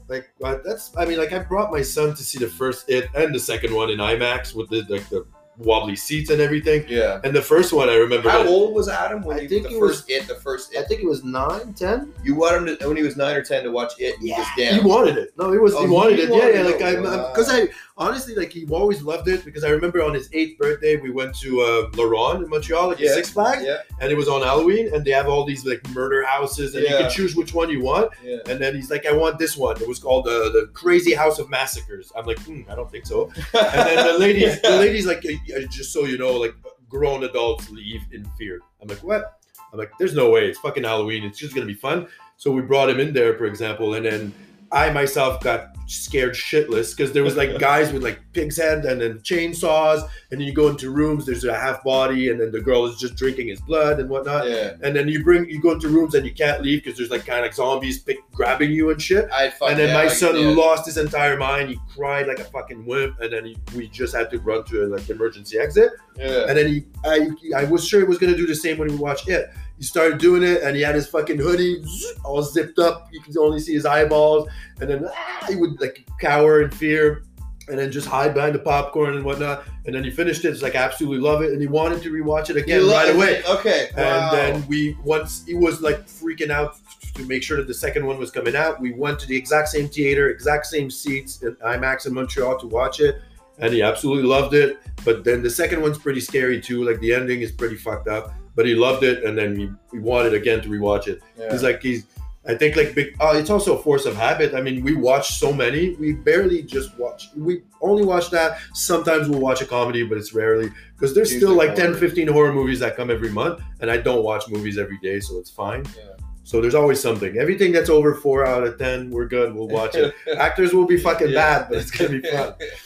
[0.06, 0.94] Like uh, that's.
[0.96, 3.74] I mean, like I brought my son to see the first it and the second
[3.74, 5.26] one in IMAX with the like the
[5.64, 6.84] wobbly seats and everything.
[6.88, 7.20] Yeah.
[7.24, 8.28] And the first one I remember.
[8.30, 10.34] How that- old was Adam when I you, think the it was- first it, the
[10.36, 12.12] first I think it was nine, ten.
[12.24, 14.14] You wanted him to when he was nine or ten to watch it.
[14.18, 14.74] And he was down.
[14.80, 15.32] He wanted it.
[15.38, 15.74] No, he was.
[15.74, 16.30] Oh, he wanted he it.
[16.30, 16.66] wanted yeah, yeah.
[16.66, 17.28] Like oh, I, Wow.
[17.32, 20.96] because I honestly like he always loved it because I remember on his eighth birthday
[20.96, 23.14] we went to uh, La Ronde in Montreal, like Yeah.
[23.14, 26.24] Six Flags, yeah, and it was on Halloween, and they have all these like murder
[26.24, 28.10] houses, and you can choose which one you want.
[28.24, 28.38] yeah.
[28.48, 29.80] And then he's like, I want this one.
[29.80, 32.12] It was called the the Crazy House of Massacres.
[32.16, 33.30] I'm like, hmm, I don't think so.
[33.54, 36.54] And then the ladies, the ladies like, uh, uh, just so you know, like
[36.88, 38.60] grown adults leave in fear.
[38.80, 39.38] I'm like, what?
[39.72, 40.48] I'm like, there's no way.
[40.48, 41.24] It's fucking Halloween.
[41.24, 42.06] It's just gonna be fun.
[42.36, 44.32] So we brought him in there, for example, and then
[44.72, 49.00] I myself got scared shitless because there was like guys with like pig's head and
[49.00, 51.26] then chainsaws, and then you go into rooms.
[51.26, 54.48] There's a half body, and then the girl is just drinking his blood and whatnot.
[54.48, 54.72] yeah.
[54.82, 57.26] And then you bring you go into rooms and you can't leave because there's like
[57.26, 59.30] kind of like zombies pick, grabbing you and shit.
[59.30, 60.48] I fuck And then yeah, my son yeah.
[60.48, 61.68] lost his entire mind.
[61.68, 64.84] He cried like a fucking wimp, and then he, we just had to run to
[64.84, 65.92] a like emergency exit.
[66.16, 66.46] Yeah.
[66.48, 68.96] And then he, I, I was sure he was gonna do the same when we
[68.96, 69.50] watched it.
[69.78, 71.84] He started doing it, and he had his fucking hoodie
[72.24, 73.08] all zipped up.
[73.12, 74.48] You could only see his eyeballs,
[74.80, 77.24] and then ah, he would like cower in fear.
[77.68, 79.64] and then just hide behind the popcorn and whatnot.
[79.86, 80.48] And then he finished it.
[80.48, 83.42] It's like absolutely love it, and he wanted to rewatch it again right away.
[83.48, 83.88] Okay.
[83.96, 84.30] And wow.
[84.30, 86.76] then we once he was like freaking out
[87.14, 88.80] to make sure that the second one was coming out.
[88.80, 92.66] We went to the exact same theater, exact same seats at IMAX in Montreal to
[92.66, 93.20] watch it,
[93.58, 94.78] and he absolutely loved it.
[95.04, 96.84] But then the second one's pretty scary too.
[96.84, 98.34] Like the ending is pretty fucked up.
[98.54, 101.22] But he loved it, and then he, he wanted again to rewatch it.
[101.38, 101.50] Yeah.
[101.52, 102.06] He's like he's.
[102.44, 103.14] I think like big.
[103.20, 104.52] Oh, it's also a force of habit.
[104.52, 105.94] I mean, we watch so many.
[105.94, 107.28] We barely just watch.
[107.36, 108.58] We only watch that.
[108.74, 111.98] Sometimes we'll watch a comedy, but it's rarely because there's still like 10, horror.
[112.00, 115.38] 15 horror movies that come every month, and I don't watch movies every day, so
[115.38, 115.84] it's fine.
[115.96, 116.14] Yeah.
[116.42, 117.38] So there's always something.
[117.38, 119.54] Everything that's over four out of ten, we're good.
[119.54, 120.12] We'll watch it.
[120.36, 121.60] Actors will be fucking Yeah.
[121.60, 122.54] bad, but it's gonna be fun.
[122.60, 122.66] Yeah.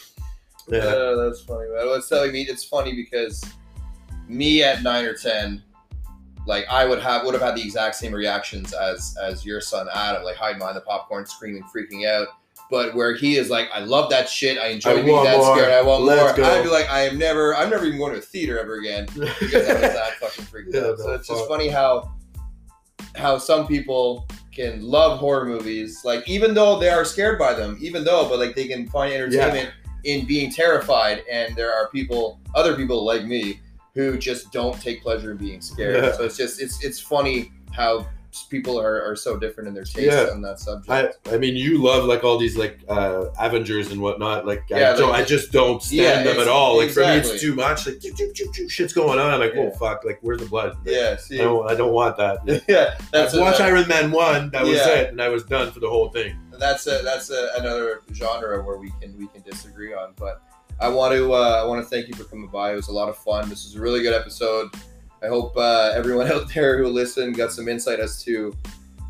[0.69, 1.87] Uh, oh, that's funny, man.
[1.87, 3.41] Well, it's telling me it's funny because
[4.29, 5.63] me at nine or ten,
[6.47, 9.89] like I would have would have had the exact same reactions as as your son
[9.93, 12.29] Adam, like hiding behind the popcorn, screaming, freaking out.
[12.69, 14.59] But where he is like, I love that shit.
[14.59, 15.57] I enjoy I being that more.
[15.57, 15.73] scared.
[15.73, 16.47] I want Let's more.
[16.49, 16.53] go.
[16.53, 19.07] I'd be like, I am never, I'm never even going to a theater ever again
[19.15, 20.99] because I was that fucking freaked Yeah, out.
[20.99, 22.13] So it's just funny how
[23.15, 27.77] how some people can love horror movies, like even though they are scared by them,
[27.81, 29.71] even though, but like they can find entertainment
[30.05, 31.23] in being terrified.
[31.31, 33.61] And there are people, other people like me,
[33.97, 36.05] who just don't take pleasure in being scared.
[36.05, 36.13] Yeah.
[36.13, 38.07] So it's just it's it's funny how
[38.51, 40.29] people are, are so different in their taste Yeah.
[40.31, 40.91] on that subject.
[41.27, 44.45] I, I mean, you love like all these like uh Avengers and whatnot.
[44.45, 46.77] Like, Yeah, I, don't, I just don't stand Yeah, them at all.
[46.77, 47.87] Like for me, it's too much.
[47.87, 47.97] Like,
[48.69, 49.31] shit's going on.
[49.33, 50.05] I'm like, oh fuck!
[50.05, 50.77] Like, where's the blood?
[50.85, 52.65] yeah, see, I don't, I don't want that.
[52.69, 54.51] yeah, that's I've watched Iron Man one.
[54.51, 56.39] That was it, and I was done for the whole thing.
[56.59, 60.13] that's a, that's a, another genre where we can we can disagree on.
[60.17, 60.43] But
[60.81, 62.73] I want to uh, I want to thank you for coming by.
[62.73, 63.49] It was a lot of fun.
[63.49, 64.69] This was a really good episode.
[65.23, 68.55] I hope uh, everyone out there who listened got some insight as to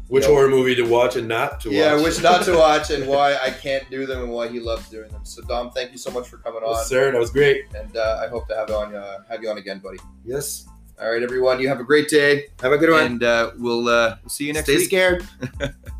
[0.08, 0.30] Which Yeah.
[0.30, 1.98] horror movie to watch and not to yeah watch?
[2.00, 4.88] Yeah, which not to watch and why I can't do them and why he loves
[4.88, 5.24] doing them.
[5.24, 7.10] So Dom, thank you so much for coming on, Yes, sir.
[7.10, 7.64] That was great.
[7.74, 9.98] and uh, I hope to have you on uh, have you on again, buddy.
[10.24, 10.68] Yes.
[10.98, 13.04] All right, everyone, you have a great day, Have a good one.
[13.04, 14.86] and uh, we'll uh, we'll see you next Stay week.
[14.86, 15.26] scared.